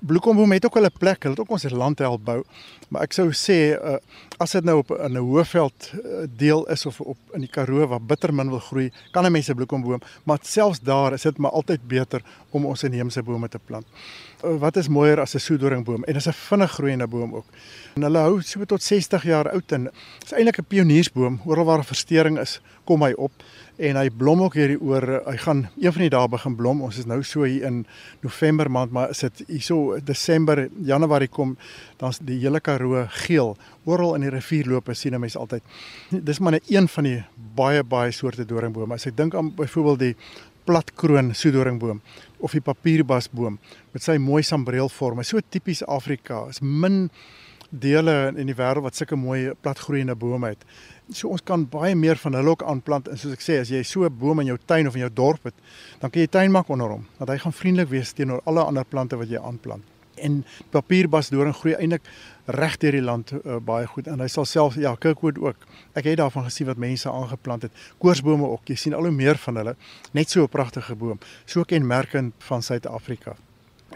Bloekomboom 0.01 0.53
het 0.53 0.65
ook 0.65 0.75
hulle 0.75 0.91
plek, 0.91 1.23
hulle 1.23 1.35
het 1.35 1.41
ook 1.41 1.51
ons 1.51 1.71
land 1.71 1.99
help 1.99 2.25
bou. 2.25 2.43
Maar 2.89 3.03
ek 3.03 3.13
sou 3.13 3.29
sê 3.37 3.59
uh, 3.77 3.99
as 4.41 4.53
dit 4.57 4.65
nou 4.65 4.79
op 4.81 4.91
'n 4.91 5.17
hoëveld 5.17 5.93
uh, 5.93 6.25
deel 6.27 6.67
is 6.73 6.87
of 6.87 7.01
op 7.01 7.19
in 7.35 7.41
die 7.41 7.51
Karoo 7.51 7.87
waar 7.87 8.01
bittermin 8.01 8.49
wil 8.51 8.59
groei, 8.59 8.91
kan 9.13 9.27
'n 9.27 9.33
mens 9.33 9.49
'n 9.49 9.55
bloekomboom, 9.55 10.01
maar 10.25 10.39
selfs 10.43 10.81
daar 10.81 11.13
is 11.13 11.23
dit 11.23 11.39
maar 11.39 11.51
altyd 11.51 11.89
beter 11.89 12.23
om 12.51 12.67
ons 12.67 12.83
inheemse 12.83 13.23
bome 13.23 13.49
te 13.49 13.59
plant. 13.59 13.87
wat 14.43 14.77
is 14.77 14.89
mooier 14.89 15.21
as 15.21 15.35
'n 15.35 15.39
soedoringboom 15.39 16.05
en 16.05 16.13
dit 16.13 16.17
is 16.17 16.29
'n 16.29 16.33
vinnig 16.33 16.71
groeiende 16.71 17.07
boom 17.07 17.35
ook. 17.35 17.45
En 17.95 18.03
hulle 18.03 18.19
hou 18.19 18.43
so 18.43 18.65
tot 18.65 18.83
60 18.83 19.23
jaar 19.23 19.51
oud 19.51 19.73
en 19.73 19.91
is 20.25 20.33
eintlik 20.33 20.59
'n 20.59 20.65
pioniersboom. 20.69 21.41
Oral 21.45 21.65
waar 21.65 21.79
'n 21.79 21.85
verstoring 21.85 22.39
is, 22.39 22.61
kom 22.85 23.03
hy 23.03 23.13
op 23.13 23.33
en 23.81 23.97
hy 23.97 24.11
blom 24.13 24.43
ook 24.45 24.57
hierdie 24.59 24.79
oor. 24.85 25.07
Hy 25.25 25.37
gaan 25.41 25.63
een 25.81 25.95
van 25.95 26.05
die 26.05 26.13
dae 26.13 26.29
begin 26.29 26.57
blom. 26.59 26.83
Ons 26.85 26.99
is 27.01 27.09
nou 27.09 27.23
so 27.25 27.47
hier 27.49 27.65
in 27.69 27.79
November 28.25 28.69
maand, 28.73 28.93
maar 28.93 29.15
is 29.15 29.23
dit 29.25 29.43
hierso 29.49 29.97
Desember, 30.05 30.67
Januarie 30.85 31.31
kom, 31.33 31.57
dan's 32.01 32.21
die 32.27 32.37
hele 32.43 32.61
Karoo 32.61 33.07
geel. 33.25 33.55
Oral 33.89 34.19
in 34.19 34.27
die 34.27 34.35
rivier 34.35 34.69
loop, 34.69 34.91
sien 34.93 35.15
'n 35.15 35.21
mens 35.21 35.37
altyd. 35.37 35.63
Dis 36.11 36.41
maar 36.41 36.53
net 36.53 36.71
een 36.71 36.89
van 36.89 37.05
die 37.05 37.25
baie 37.57 37.83
baie 37.83 38.13
soorte 38.13 38.45
doringbome. 38.45 38.95
As 38.95 39.07
ek 39.07 39.17
dink 39.17 39.35
aan 39.35 39.55
byvoorbeeld 39.55 39.99
die 39.99 40.17
platkroon 40.65 41.35
soedoringboom 41.35 42.01
of 42.39 42.53
die 42.53 42.61
papierbasboom 42.61 43.59
met 43.93 44.03
sy 44.03 44.19
mooi 44.19 44.43
sambreelvorme. 44.43 45.25
So 45.25 45.41
tipies 45.49 45.83
Afrika. 45.87 46.47
Is 46.49 46.61
min 46.61 47.11
dele 47.71 48.33
in 48.37 48.47
die 48.51 48.57
wêreld 48.57 48.85
wat 48.85 48.99
sulke 48.99 49.17
mooi 49.17 49.53
platgroeiende 49.63 50.15
bome 50.19 50.53
het. 50.55 50.65
So 51.15 51.31
ons 51.35 51.43
kan 51.47 51.65
baie 51.71 51.95
meer 51.99 52.19
van 52.23 52.37
hulle 52.39 52.55
ook 52.55 52.65
aanplant 52.67 53.09
en 53.11 53.19
soos 53.19 53.35
ek 53.35 53.45
sê 53.45 53.61
as 53.63 53.71
jy 53.71 53.83
so 53.83 54.05
'n 54.05 54.19
boom 54.19 54.41
in 54.41 54.47
jou 54.47 54.59
tuin 54.67 54.87
of 54.87 54.95
in 54.95 55.01
jou 55.07 55.13
dorp 55.13 55.45
het, 55.45 55.55
dan 56.01 56.11
kan 56.11 56.21
jy 56.21 56.27
tuin 56.27 56.51
maak 56.51 56.69
onder 56.69 56.89
hom. 56.89 57.07
Want 57.19 57.31
hy 57.31 57.39
gaan 57.39 57.53
vriendelik 57.53 57.89
wees 57.89 58.13
teenoor 58.13 58.41
alle 58.45 58.65
ander 58.65 58.85
plante 58.85 59.17
wat 59.17 59.29
jy 59.29 59.39
aanplant. 59.39 59.83
En 60.17 60.45
papierbasdoring 60.71 61.55
groei 61.55 61.75
eintlik 61.75 62.03
reg 62.47 62.77
deur 62.77 62.93
die 62.93 63.03
land 63.03 63.33
uh, 63.33 63.57
baie 63.57 63.87
goed 63.87 64.07
en 64.07 64.21
hy 64.21 64.27
sal 64.27 64.45
self 64.45 64.75
ja 64.75 64.95
kirkwood 64.95 65.39
ook. 65.39 65.57
Ek 65.95 66.05
het 66.05 66.19
daarvan 66.19 66.45
gesien 66.45 66.67
wat 66.67 66.77
mense 66.77 67.11
aangeplant 67.11 67.63
het. 67.63 67.73
Koorsbome 67.99 68.47
ook. 68.47 68.69
Jy 68.69 68.77
sien 68.77 68.95
al 68.95 69.03
hoe 69.03 69.11
meer 69.11 69.37
van 69.37 69.57
hulle. 69.57 69.77
Net 70.13 70.31
so 70.31 70.43
'n 70.43 70.49
pragtige 70.49 70.95
boom. 70.95 71.19
So 71.47 71.65
kenmerkend 71.65 72.35
van 72.39 72.63
Suid-Afrika. 72.63 73.37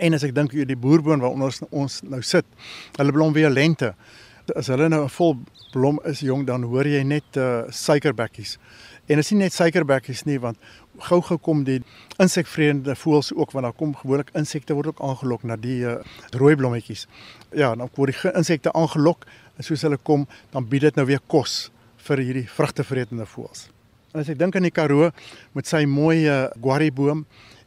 En 0.02 0.14
as 0.14 0.24
ek 0.26 0.35
dink 0.35 0.54
oor 0.54 0.66
die 0.66 0.78
boerboon 0.78 1.22
waaronder 1.22 1.52
ons, 1.52 1.61
ons 1.70 2.00
nou 2.11 2.22
sit, 2.22 2.46
hulle 2.98 3.14
blom 3.14 3.35
weer 3.37 3.52
lente. 3.52 3.92
As 4.57 4.68
hulle 4.68 4.88
nou 4.88 5.04
'n 5.04 5.09
vol 5.09 5.37
blom 5.72 6.00
is 6.04 6.20
jong 6.20 6.44
dan 6.46 6.62
hoor 6.62 6.87
jy 6.87 7.02
net 7.02 7.37
uh, 7.37 7.64
suikerbekkies. 7.70 8.59
En 9.07 9.18
is 9.18 9.30
nie 9.30 9.38
net 9.38 9.52
suikerbekkies 9.52 10.24
nie 10.24 10.38
want 10.40 10.59
gou 11.09 11.20
gekom 11.22 11.64
die 11.64 11.80
insekvreemde 12.22 12.94
voëls 12.96 13.33
ook 13.35 13.52
want 13.52 13.64
daar 13.64 13.76
kom 13.76 13.94
gewoonlik 13.94 14.30
insekte 14.35 14.74
word 14.74 14.87
ook 14.87 15.00
aangelok 15.00 15.44
na 15.44 15.57
die 15.57 15.83
uh, 15.85 15.98
rooi 16.33 16.57
blommetjies. 16.57 17.07
Ja, 17.52 17.74
dan 17.74 17.90
word 17.94 18.14
die 18.14 18.35
insekte 18.35 18.72
aangelok 18.72 19.26
en 19.57 19.64
soos 19.64 19.83
hulle 19.83 19.96
kom, 19.96 20.26
dan 20.50 20.68
bied 20.68 20.83
dit 20.83 20.96
nou 20.96 21.07
weer 21.07 21.22
kos 21.26 21.70
vir 22.07 22.18
hierdie 22.18 22.48
vrugtevretende 22.50 23.26
voëls. 23.26 23.68
En 24.14 24.22
as 24.22 24.30
ek 24.30 24.38
dink 24.38 24.57
aan 24.57 24.66
die 24.66 24.74
Karoo 24.74 25.11
met 25.54 25.66
sy 25.66 25.85
mooi 25.90 26.24
uh, 26.28 26.46
guariboom 26.62 27.24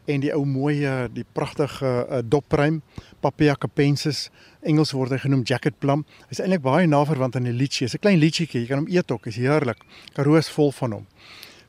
en 0.08 0.24
die 0.24 0.34
ou 0.34 0.46
mooi 0.46 0.86
uh, 0.88 1.06
die 1.12 1.26
pragtige 1.34 1.86
uh, 2.08 2.22
doppruim 2.24 2.82
Papaya 3.22 3.56
capensis 3.56 4.30
Engels 4.68 4.92
word 4.96 5.14
hy 5.16 5.20
genoem 5.22 5.44
jacket 5.48 5.78
plum. 5.80 6.04
Hy's 6.30 6.42
eintlik 6.44 6.64
baie 6.66 6.88
naverwant 6.90 7.38
aan 7.38 7.48
die 7.48 7.56
litchie. 7.56 7.86
Dis 7.88 7.96
'n 7.96 8.04
klein 8.04 8.20
litchietjie, 8.20 8.62
jy 8.62 8.68
kan 8.68 8.84
hom 8.84 8.90
eet 8.92 9.12
ook, 9.12 9.28
is 9.28 9.38
heerlik. 9.38 9.80
Karoo 10.14 10.38
is 10.38 10.50
vol 10.50 10.72
van 10.72 10.92
hom. 10.92 11.06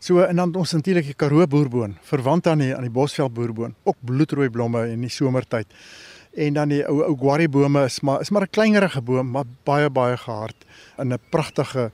So 0.01 0.23
en 0.23 0.37
dan 0.37 0.55
ons 0.55 0.73
natuurlik 0.73 1.07
die 1.07 1.15
Karoo 1.15 1.47
boerboon, 1.47 1.97
verwant 2.03 2.47
aan 2.47 2.59
die 2.59 2.75
aan 2.75 2.87
die 2.87 2.91
Bosveld 2.91 3.35
boerboon, 3.35 3.75
ook 3.85 3.97
bloedrooi 4.01 4.49
blomme 4.49 4.89
in 4.91 5.01
die 5.01 5.11
somertyd. 5.11 5.67
En 6.37 6.55
dan 6.55 6.69
die 6.69 6.85
ou 6.87 7.03
ou 7.03 7.17
guarri 7.17 7.49
bome 7.49 7.85
is 7.85 8.01
maar 8.01 8.21
is 8.21 8.31
maar 8.31 8.43
'n 8.43 8.51
kleinerige 8.51 9.03
boom, 9.03 9.31
maar 9.31 9.45
baie 9.65 9.91
baie 9.91 10.17
gehard 10.17 10.65
in 10.99 11.13
'n 11.13 11.19
pragtige 11.31 11.91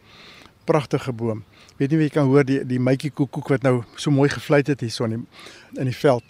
pragtige 0.64 1.12
boom. 1.12 1.44
Weet 1.76 1.90
nie 1.90 1.98
wie 1.98 2.06
jy 2.08 2.12
kan 2.12 2.26
hoor 2.26 2.44
die 2.44 2.64
die 2.64 2.78
mytjie 2.78 3.10
koekoek 3.10 3.48
wat 3.48 3.62
nou 3.62 3.82
so 3.96 4.10
mooi 4.10 4.28
gefluit 4.28 4.66
het 4.66 4.80
hierson 4.80 5.12
in 5.12 5.26
die, 5.26 5.80
in 5.80 5.84
die 5.84 5.96
veld. 5.96 6.24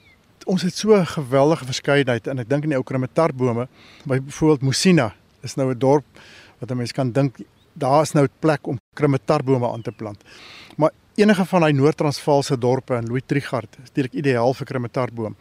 Ons 0.45 0.63
het 0.63 0.75
so 0.75 0.95
'n 0.95 1.07
geweldige 1.07 1.65
verskeidenheid 1.65 2.27
en 2.27 2.39
ek 2.39 2.49
dink 2.49 2.63
in 2.65 2.71
die 2.71 2.77
ou 2.77 2.85
krematartbome, 2.85 3.69
byvoorbeeld 4.05 4.63
Musina, 4.63 5.15
is 5.43 5.55
nou 5.57 5.71
'n 5.71 5.79
dorp 5.79 6.05
wat 6.61 6.71
'n 6.71 6.77
mens 6.77 6.93
kan 6.93 7.13
dink 7.13 7.37
daar 7.75 8.03
is 8.03 8.13
nou 8.13 8.25
'n 8.25 8.39
plek 8.39 8.67
om 8.67 8.79
krematartbome 8.95 9.73
aan 9.73 9.83
te 9.83 9.93
plant. 9.93 10.23
Maar 10.77 10.91
enige 11.15 11.45
van 11.45 11.61
daai 11.61 11.73
Noord-Transvaalse 11.73 12.59
dorpe 12.59 12.95
in 12.95 13.07
Louis 13.07 13.23
Trichardt 13.27 13.77
is 13.83 13.89
natuurlik 13.89 14.13
ideaal 14.13 14.55
vir 14.55 14.67
krematartboom. 14.67 15.37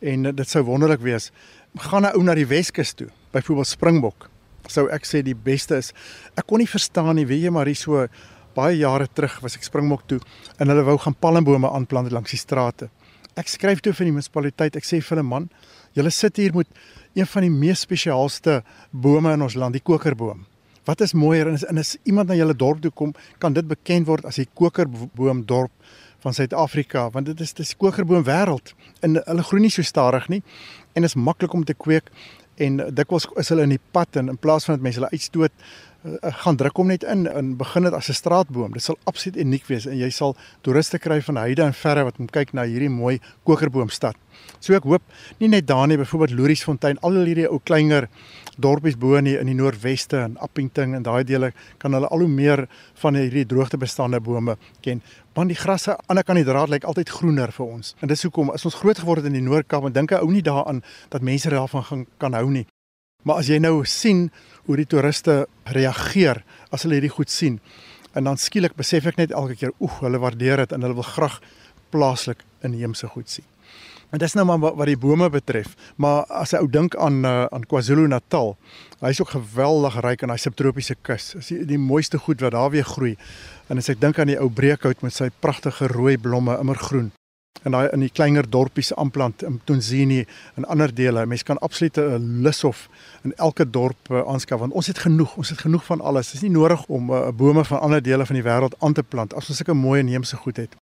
En 0.00 0.22
dit 0.22 0.48
sou 0.48 0.64
wonderlik 0.64 1.00
wees. 1.00 1.30
Gaan 1.76 2.02
'n 2.02 2.14
ou 2.14 2.22
na 2.22 2.34
die 2.34 2.46
Weskus 2.46 2.92
toe, 2.92 3.08
byvoorbeeld 3.30 3.66
Springbok. 3.66 4.30
Sou 4.66 4.88
ek 4.88 5.04
sê 5.04 5.22
die 5.22 5.36
beste 5.36 5.76
is. 5.76 5.92
Ek 6.36 6.46
kon 6.46 6.58
nie 6.58 6.68
verstaan 6.68 7.14
nie, 7.14 7.26
weet 7.26 7.42
jy 7.42 7.50
maar 7.50 7.66
hier 7.66 7.76
so 7.76 8.06
baie 8.54 8.76
jare 8.76 9.08
terug 9.12 9.40
was 9.40 9.56
ek 9.56 9.62
Springbok 9.62 10.06
toe 10.06 10.20
en 10.58 10.68
hulle 10.68 10.82
wou 10.82 10.98
gaan 10.98 11.14
palmbome 11.14 11.70
aanplant 11.70 12.12
langs 12.12 12.30
die 12.30 12.38
strate. 12.38 12.90
Ek 13.38 13.50
skryf 13.50 13.82
toe 13.84 13.94
vir 13.94 14.08
die 14.08 14.14
munisipaliteit. 14.16 14.76
Ek 14.78 14.86
sê 14.86 14.98
vir 14.98 15.16
hulle 15.16 15.26
man, 15.26 15.48
julle 15.94 16.10
sit 16.14 16.40
hier 16.40 16.54
met 16.56 16.68
een 17.14 17.28
van 17.30 17.46
die 17.46 17.52
mees 17.54 17.84
spesiaalste 17.86 18.62
bome 18.90 19.32
in 19.36 19.44
ons 19.46 19.56
land, 19.58 19.76
die 19.78 19.84
kokerboom. 19.84 20.44
Wat 20.88 21.02
is 21.04 21.14
mooier 21.14 21.50
en 21.50 21.58
as, 21.58 21.66
en 21.68 21.78
as 21.78 21.96
iemand 22.08 22.30
na 22.30 22.36
julle 22.38 22.56
dorp 22.56 22.80
toe 22.82 22.92
kom, 22.96 23.14
kan 23.38 23.54
dit 23.54 23.66
bekend 23.68 24.08
word 24.08 24.26
as 24.28 24.40
die 24.40 24.48
kokerboom 24.58 25.44
dorp 25.46 25.72
van 26.24 26.34
Suid-Afrika 26.34 27.08
want 27.14 27.30
dit 27.30 27.40
is 27.44 27.54
dis 27.54 27.76
kokerboom 27.78 28.24
wêreld 28.26 28.74
en 29.06 29.20
hulle 29.20 29.46
groei 29.46 29.62
nie 29.62 29.72
so 29.72 29.86
stadig 29.86 30.26
nie 30.32 30.40
en 30.98 31.06
is 31.06 31.14
maklik 31.14 31.54
om 31.54 31.64
te 31.66 31.76
kweek 31.78 32.10
en 32.58 32.80
dikwels 32.94 33.28
is 33.38 33.52
hulle 33.52 33.68
in 33.68 33.76
die 33.76 33.84
pad 33.94 34.18
en 34.18 34.32
in 34.32 34.40
plaas 34.40 34.66
van 34.66 34.78
dat 34.78 34.86
mense 34.86 34.98
hulle 34.98 35.12
uitstoot 35.14 35.54
gaan 36.22 36.56
druk 36.56 36.76
hom 36.78 36.92
net 36.92 37.02
in 37.02 37.26
en 37.26 37.56
begin 37.58 37.82
dit 37.82 37.92
as 37.92 38.08
'n 38.08 38.14
straatboom. 38.14 38.72
Dit 38.72 38.82
sal 38.82 38.98
absoluut 39.04 39.36
uniek 39.36 39.66
wees 39.66 39.86
en 39.86 39.98
jy 39.98 40.10
sal 40.10 40.36
toeriste 40.62 40.98
kry 40.98 41.20
van 41.22 41.36
heide 41.36 41.62
en 41.62 41.72
verre 41.72 42.04
wat 42.04 42.16
kom 42.16 42.26
kyk 42.26 42.52
na 42.52 42.62
hierdie 42.62 42.90
mooi 42.90 43.20
kokerboomstad. 43.44 44.14
So 44.60 44.74
ek 44.74 44.84
hoop 44.84 45.02
nie 45.40 45.48
net 45.48 45.66
daar 45.66 45.86
nie, 45.86 45.96
byvoorbeeld 45.96 46.38
Loriesfontein, 46.38 46.98
al 47.02 47.12
hierdie 47.24 47.48
ou 47.50 47.58
kleiner 47.58 48.08
dorpies 48.56 48.96
bo 48.96 49.16
in 49.16 49.24
die, 49.24 49.38
in 49.38 49.46
die 49.46 49.54
noordweste 49.54 50.18
en 50.18 50.36
Appington 50.38 50.94
en 50.94 51.02
daai 51.02 51.24
dele 51.24 51.52
kan 51.78 51.92
hulle 51.92 52.08
al 52.08 52.18
hoe 52.18 52.28
meer 52.28 52.68
van 52.94 53.14
hierdie 53.14 53.46
droogtebestande 53.46 54.20
bome 54.20 54.56
ken. 54.80 55.02
Want 55.34 55.48
die 55.48 55.58
grasse 55.58 55.98
aan 56.06 56.16
die 56.16 56.22
kant 56.22 56.36
die 56.36 56.44
draad 56.44 56.68
lyk 56.68 56.84
altyd 56.84 57.08
groener 57.10 57.52
vir 57.52 57.66
ons. 57.66 57.94
En 58.00 58.08
dis 58.08 58.22
hoekom 58.22 58.50
as 58.50 58.64
ons 58.64 58.74
groot 58.74 58.98
geword 58.98 59.18
het 59.18 59.26
in 59.26 59.32
die 59.32 59.50
Noord-Kaap 59.50 59.84
en 59.84 59.92
dink 59.92 60.12
ou 60.12 60.30
nie 60.30 60.42
daaraan 60.42 60.82
dat 61.08 61.22
mense 61.22 61.50
daarvan 61.50 61.84
gaan 61.84 62.06
kan 62.18 62.34
hou 62.34 62.50
nie. 62.50 62.66
Maar 63.26 63.42
as 63.42 63.48
jy 63.50 63.58
nou 63.60 63.82
sien 63.84 64.28
hoe 64.68 64.76
die 64.78 64.86
toeriste 64.88 65.42
reageer 65.74 66.38
as 66.72 66.84
hulle 66.86 66.96
hierdie 66.96 67.12
goed 67.12 67.32
sien. 67.32 67.58
En 68.16 68.24
dan 68.24 68.38
skielik 68.40 68.76
besef 68.78 69.08
ek 69.10 69.18
net 69.20 69.34
elke 69.36 69.56
keer, 69.58 69.74
oeg, 69.84 69.98
hulle 70.00 70.20
waardeer 70.22 70.62
dit 70.62 70.72
en 70.72 70.86
hulle 70.86 70.96
wil 70.96 71.06
graag 71.06 71.36
plaaslik 71.92 72.44
inheemse 72.64 73.10
goed 73.12 73.28
sien. 73.28 73.44
En 74.08 74.22
dis 74.22 74.32
nou 74.38 74.46
maar 74.48 74.62
wat 74.62 74.88
die 74.88 74.96
bome 74.96 75.28
betref, 75.28 75.74
maar 76.00 76.24
as 76.32 76.54
jy 76.54 76.62
ou 76.64 76.70
dink 76.72 76.96
aan 76.96 77.20
uh, 77.28 77.44
aan 77.52 77.66
KwaZulu-Natal, 77.68 78.54
hy's 79.04 79.20
ook 79.20 79.34
geweldig 79.34 80.00
ryk 80.06 80.24
aan 80.24 80.32
daai 80.32 80.40
subtropiese 80.40 80.96
kus. 81.04 81.34
Dis 81.36 81.52
die, 81.52 81.60
die 81.74 81.82
mooiste 81.82 82.22
goed 82.24 82.40
wat 82.40 82.56
daar 82.56 82.72
weer 82.72 82.88
groei. 82.88 83.18
En 83.68 83.82
as 83.82 83.92
ek 83.92 84.00
dink 84.00 84.16
aan 84.16 84.32
die 84.32 84.40
ou 84.40 84.48
breekhout 84.48 85.04
met 85.04 85.12
sy 85.12 85.28
pragtige 85.44 85.92
rooi 85.92 86.16
blomme, 86.16 86.56
immergroen 86.56 87.12
en 87.62 87.74
daai 87.74 87.88
in 87.92 88.00
die 88.04 88.12
kleiner 88.12 88.46
dorpies 88.50 88.92
aanplant 88.94 89.42
in 89.42 89.60
Tonzini 89.64 90.24
en 90.56 90.64
ander 90.64 90.94
dele. 90.94 91.26
Mense 91.26 91.44
kan 91.44 91.58
absoluut 91.58 91.98
'n 91.98 92.42
lushof 92.42 92.88
in 93.24 93.34
elke 93.36 93.70
dorp 93.70 94.10
uh, 94.10 94.22
aanskaf 94.26 94.60
want 94.60 94.72
ons 94.72 94.86
het 94.86 94.98
genoeg, 94.98 95.36
ons 95.36 95.48
het 95.48 95.58
genoeg 95.58 95.84
van 95.84 96.00
alles. 96.00 96.26
Dit 96.26 96.34
is 96.34 96.48
nie 96.48 96.56
nodig 96.56 96.86
om 96.86 97.10
uh, 97.10 97.28
bome 97.30 97.64
van 97.64 97.80
ander 97.80 98.02
dele 98.02 98.26
van 98.26 98.34
die 98.34 98.44
wêreld 98.44 98.74
aan 98.78 98.92
te 98.92 99.02
plant 99.02 99.34
as 99.34 99.48
ons 99.48 99.56
sulke 99.56 99.74
mooi 99.74 100.00
inheemse 100.00 100.36
goed 100.36 100.56
het. 100.56 100.76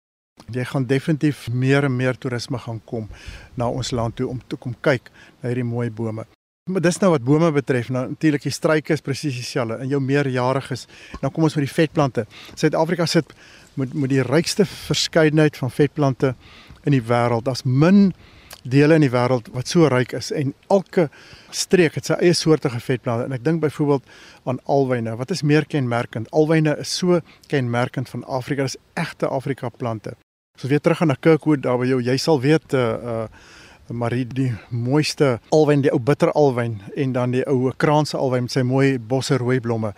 Jy 0.51 0.65
gaan 0.65 0.87
definitief 0.87 1.49
meer 1.53 1.85
en 1.85 1.97
meer 1.97 2.19
toerisme 2.19 2.59
gaan 2.59 2.81
kom 2.85 3.09
na 3.55 3.69
ons 3.69 3.91
land 3.91 4.17
toe 4.17 4.29
om 4.29 4.41
te 4.47 4.57
kom 4.57 4.75
kyk 4.81 5.11
na 5.41 5.49
hierdie 5.49 5.65
mooi 5.65 5.91
bome. 5.91 6.27
Maar 6.65 6.81
dis 6.81 6.97
nou 6.99 7.11
wat 7.13 7.25
bome 7.25 7.51
betref, 7.53 7.91
nou 7.93 8.07
natuurlik 8.09 8.43
die 8.43 8.53
struike 8.53 8.95
is 8.97 9.03
presies 9.05 9.35
dieselfde 9.37 9.83
in 9.85 9.91
jou 9.93 9.99
meerjariges. 10.01 10.87
Nou 11.21 11.31
kom 11.33 11.45
ons 11.45 11.57
met 11.59 11.67
die 11.67 11.75
vetplante. 11.75 12.25
Suid-Afrika 12.57 13.05
sit 13.07 13.35
met 13.77 13.93
met 13.93 14.09
die 14.09 14.23
rykste 14.25 14.65
verskeidenheid 14.65 15.59
van 15.61 15.71
vetplante 15.71 16.35
in 16.85 16.97
die 16.97 17.03
wêreld. 17.03 17.45
Daar's 17.45 17.65
min 17.65 18.13
dele 18.65 18.97
in 18.97 19.05
die 19.05 19.13
wêreld 19.13 19.51
wat 19.53 19.69
so 19.69 19.89
ryk 19.93 20.15
is 20.17 20.31
en 20.33 20.55
elke 20.73 21.09
streek 21.53 21.99
het 21.99 22.09
sy 22.09 22.17
eie 22.21 22.37
soortige 22.37 22.81
vetplante. 22.81 23.29
En 23.29 23.37
ek 23.37 23.45
dink 23.45 23.61
byvoorbeeld 23.65 24.07
aan 24.49 24.61
alwyne. 24.65 25.17
Wat 25.21 25.35
is 25.35 25.45
meer 25.45 25.67
kenmerkend? 25.69 26.31
Alwyne 26.33 26.77
is 26.81 26.95
so 26.97 27.21
kenmerkend 27.53 28.09
van 28.09 28.25
Afrika. 28.25 28.65
Dis 28.69 28.81
egte 28.95 29.29
Afrika 29.29 29.69
plante. 29.69 30.17
So 30.59 30.69
weer 30.69 30.81
terug 30.81 31.03
aan 31.03 31.13
na 31.13 31.19
Kirkwood 31.21 31.63
daar 31.63 31.79
by 31.79 31.91
jou. 31.91 32.01
Jy 32.03 32.17
sal 32.17 32.41
weet 32.41 32.73
uh 32.79 32.81
uh 33.03 33.27
Marie 33.93 34.25
die 34.25 34.49
mooiste 34.73 35.35
alwyn 35.53 35.83
die 35.85 35.91
ou 35.93 35.99
bitter 36.01 36.31
alwyn 36.33 36.79
en 36.97 37.11
dan 37.13 37.35
die 37.35 37.43
ou 37.51 37.69
kraanse 37.77 38.17
alwyn 38.17 38.47
met 38.47 38.55
sy 38.55 38.63
mooi 38.65 38.97
bosse 38.97 39.37
rooi 39.37 39.59
blomme 39.61 39.91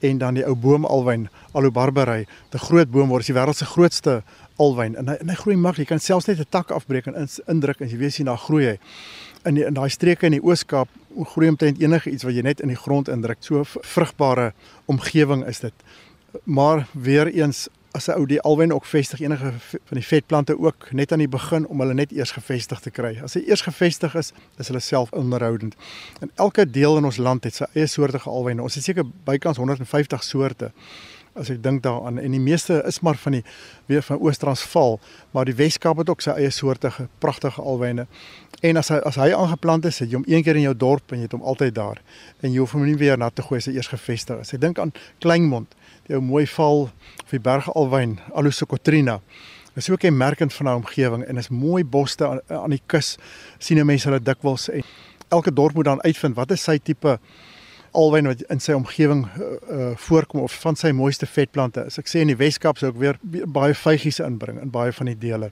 en 0.00 0.20
dan 0.22 0.38
die 0.38 0.46
ou 0.48 0.54
boom 0.56 0.86
alwyn 0.88 1.28
Alobarberry, 1.52 2.24
'n 2.24 2.58
groot 2.58 2.90
boom 2.90 3.08
word 3.08 3.26
die 3.26 3.34
wêreld 3.36 3.56
se 3.56 3.66
grootste 3.66 4.22
alwyn 4.56 4.96
en 4.96 5.08
hy 5.08 5.16
en 5.20 5.28
hy 5.28 5.36
groei 5.40 5.56
maklik. 5.56 5.84
Jy 5.84 5.92
kan 5.94 6.00
selfs 6.00 6.26
net 6.26 6.38
'n 6.38 6.50
tak 6.50 6.70
afbreek 6.70 7.06
en 7.06 7.28
indruk 7.46 7.80
en 7.80 7.88
jy 7.88 7.98
weet 7.98 8.12
sien 8.12 8.26
daar 8.26 8.38
groei 8.38 8.64
hy. 8.66 8.78
In 9.44 9.54
die, 9.54 9.64
in 9.64 9.74
daai 9.74 9.88
streke 9.88 10.26
in 10.26 10.32
die 10.32 10.42
Oos-Kaap 10.42 10.88
groei 11.34 11.48
omtrent 11.48 11.80
enige 11.80 12.10
iets 12.10 12.24
wat 12.24 12.34
jy 12.34 12.42
net 12.42 12.60
in 12.60 12.68
die 12.68 12.76
grond 12.76 13.08
indruk. 13.08 13.38
So 13.40 13.64
vrugbare 13.64 14.52
omgewing 14.86 15.44
is 15.46 15.60
dit. 15.60 15.74
Maar 16.44 16.86
weer 16.92 17.26
eens 17.26 17.68
as 17.94 18.08
'n 18.08 18.18
ou 18.18 18.26
die 18.26 18.40
alwyne 18.40 18.74
ook 18.74 18.84
vestig 18.84 19.20
enige 19.20 19.52
van 19.60 19.98
die 19.98 20.06
vetplante 20.06 20.58
ook 20.58 20.92
net 20.92 21.12
aan 21.12 21.18
die 21.18 21.28
begin 21.28 21.66
om 21.66 21.80
hulle 21.80 21.94
net 21.94 22.12
eers 22.12 22.30
gevestig 22.30 22.80
te 22.80 22.90
kry. 22.90 23.20
As 23.22 23.34
hy 23.34 23.42
eers 23.46 23.62
gevestig 23.62 24.14
is, 24.14 24.32
is 24.58 24.66
hulle 24.66 24.80
self 24.80 25.12
onderhoudend. 25.12 25.74
En 26.20 26.30
elke 26.34 26.70
deel 26.70 26.96
in 26.96 27.04
ons 27.04 27.16
land 27.16 27.44
het 27.44 27.54
sy 27.54 27.64
eie 27.74 27.86
soortige 27.86 28.30
alwyne. 28.30 28.62
Ons 28.62 28.74
het 28.74 28.84
seker 28.84 29.04
bykans 29.24 29.56
150 29.56 30.24
soorte 30.24 30.72
as 31.34 31.50
ek 31.50 31.62
dink 31.62 31.82
daaraan 31.82 32.18
en 32.22 32.34
die 32.34 32.42
meeste 32.42 32.80
is 32.86 33.00
maar 33.02 33.18
van 33.18 33.38
die 33.38 33.42
weer 33.90 34.02
van 34.02 34.20
Oos-Transvaal, 34.22 35.00
maar 35.34 35.48
die 35.48 35.56
Wes-Kaap 35.58 35.98
het 36.02 36.10
ook 36.12 36.22
sy 36.24 36.36
eie 36.38 36.50
soortige 36.54 37.08
pragtige 37.18 37.62
alwyne. 37.62 38.06
En 38.64 38.78
as 38.80 38.88
hy 38.92 39.00
as 39.04 39.18
hy 39.20 39.32
aangeplant 39.34 39.84
is, 39.90 39.98
het 40.00 40.10
jy 40.10 40.20
hom 40.20 40.28
een 40.30 40.44
keer 40.46 40.56
in 40.56 40.68
jou 40.68 40.76
dorp 40.78 41.12
en 41.12 41.20
jy 41.20 41.28
het 41.28 41.34
hom 41.36 41.42
altyd 41.42 41.74
daar. 41.76 42.00
En 42.40 42.52
jy 42.52 42.62
hoef 42.62 42.72
hom 42.76 42.86
nie 42.86 42.96
weer 43.00 43.18
na 43.20 43.30
te 43.30 43.42
gooi 43.44 43.58
as 43.60 43.68
hy 43.68 43.74
eers 43.76 43.90
gevestig 43.92 44.40
is. 44.40 44.54
Ek 44.54 44.62
dink 44.62 44.78
aan 44.78 44.94
Kleinmond, 45.24 45.74
die 46.08 46.16
ou 46.16 46.22
mooi 46.24 46.46
val 46.54 46.86
of 47.24 47.34
die 47.34 47.42
berge 47.42 47.74
alwyn, 47.74 48.18
Alusocotrina. 48.32 49.18
Dit 49.74 49.82
is 49.82 49.90
ook 49.90 50.04
'n 50.04 50.16
merkend 50.16 50.52
van 50.54 50.66
'n 50.66 50.76
omgewing 50.84 51.24
en 51.24 51.36
is 51.36 51.48
mooi 51.48 51.84
boste 51.84 52.26
aan, 52.26 52.40
aan 52.48 52.70
die 52.70 52.82
kus. 52.86 53.18
sien 53.58 53.86
mense 53.86 54.08
hulle 54.08 54.22
dikwels 54.22 54.68
en 54.68 54.82
elke 55.28 55.52
dorp 55.52 55.74
moet 55.74 55.84
dan 55.84 56.02
uitvind 56.02 56.36
wat 56.36 56.50
is 56.50 56.62
sy 56.62 56.78
tipe 56.78 57.18
alwyn 57.94 58.28
wat 58.28 58.42
in 58.52 58.60
sy 58.62 58.74
omgewing 58.76 59.24
uh, 59.26 59.48
uh, 59.70 59.88
voorkom 60.06 60.42
of 60.44 60.54
van 60.64 60.76
sy 60.76 60.90
mooiste 60.96 61.26
vetplante 61.30 61.86
is. 61.88 61.98
Ek 62.00 62.10
sê 62.10 62.24
in 62.24 62.32
die 62.32 62.38
Weskaap 62.38 62.80
sou 62.80 62.90
ek 62.90 63.00
weer 63.00 63.18
baie 63.22 63.74
vygies 63.78 64.20
inbring 64.24 64.60
in 64.62 64.72
baie 64.74 64.92
van 64.94 65.10
die 65.10 65.18
dele 65.18 65.50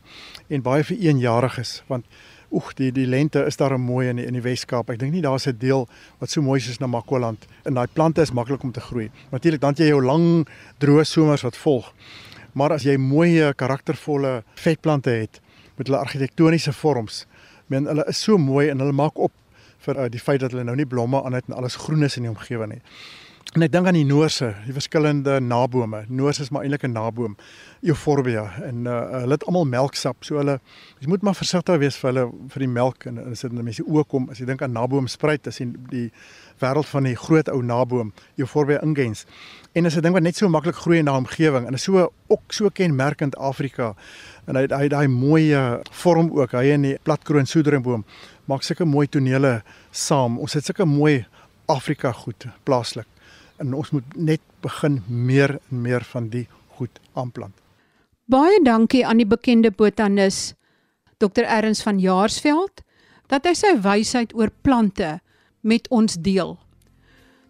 en 0.51 0.65
baie 0.65 0.85
vir 0.87 0.99
eenjariges 0.99 1.81
want 1.91 2.09
oek 2.53 2.75
die 2.77 2.91
die 2.93 3.07
lente 3.09 3.41
is 3.49 3.57
daar 3.57 3.79
mooi 3.81 4.09
in 4.11 4.21
die, 4.21 4.27
in 4.29 4.37
die 4.37 4.45
Weskaap. 4.45 4.91
Ek 4.93 5.01
dink 5.01 5.15
nie 5.15 5.25
daar's 5.25 5.47
'n 5.49 5.57
deel 5.59 5.89
wat 6.21 6.31
so 6.31 6.43
mooi 6.43 6.61
as 6.61 6.81
Namakoland 6.81 7.47
en 7.65 7.75
daai 7.75 7.89
plante 7.95 8.21
is 8.23 8.33
maklik 8.33 8.63
om 8.63 8.73
te 8.73 8.81
groei. 8.81 9.11
Natuurlik 9.33 9.61
dan 9.61 9.75
jy 9.75 9.89
jou 9.89 10.03
lang 10.03 10.47
droë 10.79 11.05
somers 11.05 11.43
wat 11.43 11.57
volg. 11.57 11.93
Maar 12.53 12.73
as 12.73 12.85
jy 12.85 12.97
mooi 12.97 13.53
karaktervolle 13.55 14.45
vetplante 14.55 15.11
het 15.11 15.41
met 15.77 15.87
hulle 15.87 15.99
argitektoniese 15.99 16.73
vorms, 16.73 17.27
men 17.67 17.87
hulle 17.87 18.05
is 18.09 18.21
so 18.21 18.37
mooi 18.39 18.69
en 18.69 18.79
hulle 18.79 18.93
maak 18.93 19.19
op 19.19 19.33
vir 19.87 19.99
uh, 19.99 20.09
die 20.11 20.23
feit 20.23 20.41
dat 20.41 20.55
hulle 20.55 20.65
nou 20.65 20.77
nie 20.77 20.89
blomme 20.89 21.23
aan 21.23 21.37
het 21.39 21.51
en 21.51 21.59
alles 21.59 21.77
groen 21.77 22.03
is 22.03 22.17
in 22.17 22.29
die 22.29 22.33
omgewing 22.33 22.77
nie. 22.77 22.83
En 23.53 23.61
ek 23.67 23.73
dink 23.75 23.85
aan 23.85 23.99
die 23.99 24.07
noorse, 24.09 24.47
die 24.65 24.73
verskillende 24.73 25.35
nabome. 25.45 26.05
Noors 26.09 26.39
is 26.41 26.49
maar 26.49 26.63
eintlik 26.65 26.87
'n 26.87 26.93
naboom, 26.93 27.37
Euphorbia 27.83 28.47
en 28.65 28.87
uh, 28.87 29.01
hulle 29.21 29.37
het 29.37 29.45
almal 29.45 29.67
melksap. 29.69 30.25
So 30.25 30.39
hulle 30.41 30.61
jy 31.01 31.09
moet 31.09 31.23
maar 31.23 31.35
versigtig 31.35 31.79
wees 31.79 31.97
vir 31.97 32.13
hulle 32.13 32.25
vir 32.49 32.65
die 32.65 32.69
melk 32.69 33.05
en 33.07 33.19
as 33.33 33.41
dit 33.41 33.53
mense 33.53 33.83
oë 33.83 34.07
kom, 34.09 34.31
as 34.31 34.39
jy 34.39 34.47
dink 34.47 34.63
aan 34.63 34.73
naboomspruit, 34.73 35.47
as 35.47 35.59
jy 35.59 35.69
die 35.91 36.11
wêreld 36.63 36.87
van 36.87 37.05
die 37.05 37.17
groot 37.17 37.49
ou 37.49 37.63
naboom, 37.63 38.13
Euphorbia 38.39 38.81
ingens. 38.81 39.27
En 39.73 39.87
as 39.87 39.97
'n 39.97 40.01
ding 40.01 40.15
wat 40.15 40.23
net 40.23 40.37
so 40.37 40.49
maklik 40.49 40.75
groei 40.75 40.99
in 40.99 41.05
daai 41.05 41.17
omgewing 41.17 41.67
en 41.67 41.75
is 41.75 41.83
so 41.83 42.13
ook 42.29 42.53
so 42.53 42.69
kenmerkend 42.69 43.37
Afrika 43.37 43.95
en 44.47 44.57
hy 44.57 44.67
hy 44.69 44.89
daai 44.89 45.09
mooi 45.09 45.55
vorm 45.91 46.31
ook, 46.31 46.53
hy 46.53 46.73
in 46.73 46.83
die 46.83 46.99
platkroon 47.03 47.47
soederingboom 47.47 48.05
maak 48.45 48.63
sulke 48.63 48.85
mooi 48.85 49.07
tonele 49.07 49.63
saam. 49.91 50.39
Ons 50.39 50.53
het 50.59 50.65
sulke 50.65 50.85
mooi 50.85 51.25
Afrika 51.67 52.13
goed 52.13 52.47
plaaslik. 52.65 53.07
En 53.59 53.75
ons 53.75 53.91
moet 53.91 54.17
net 54.17 54.41
begin 54.61 55.03
meer 55.09 55.59
en 55.71 55.83
meer 55.83 56.05
van 56.05 56.29
die 56.29 56.47
goed 56.77 57.01
aanplant. 57.15 57.55
Baie 58.27 58.63
dankie 58.65 59.07
aan 59.07 59.21
die 59.21 59.29
bekende 59.29 59.71
botanis 59.71 60.55
Dr. 61.19 61.45
Erns 61.47 61.83
van 61.83 62.01
Jaarsveld 62.01 62.83
dat 63.31 63.47
hy 63.47 63.55
sy 63.55 63.77
wysheid 63.81 64.35
oor 64.35 64.51
plante 64.63 65.21
met 65.63 65.87
ons 65.91 66.19
deel. 66.19 66.57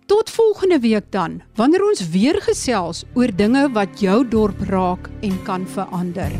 Tot 0.06 0.30
volgende 0.30 0.78
week 0.78 1.04
dan, 1.10 1.42
wanneer 1.54 1.84
ons 1.86 2.08
weer 2.10 2.40
gesels 2.42 3.04
oor 3.14 3.30
dinge 3.36 3.68
wat 3.72 4.00
jou 4.00 4.22
dorp 4.28 4.60
raak 4.68 5.08
en 5.22 5.38
kan 5.46 5.66
verander. 5.66 6.34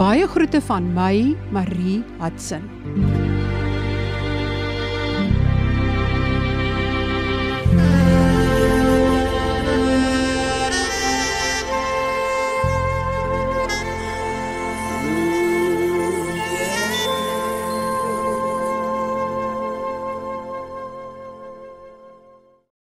Baie 0.00 0.26
groete 0.26 0.60
van 0.60 0.92
my, 0.94 1.36
Marie 1.52 2.02
Hudson. 2.18 3.19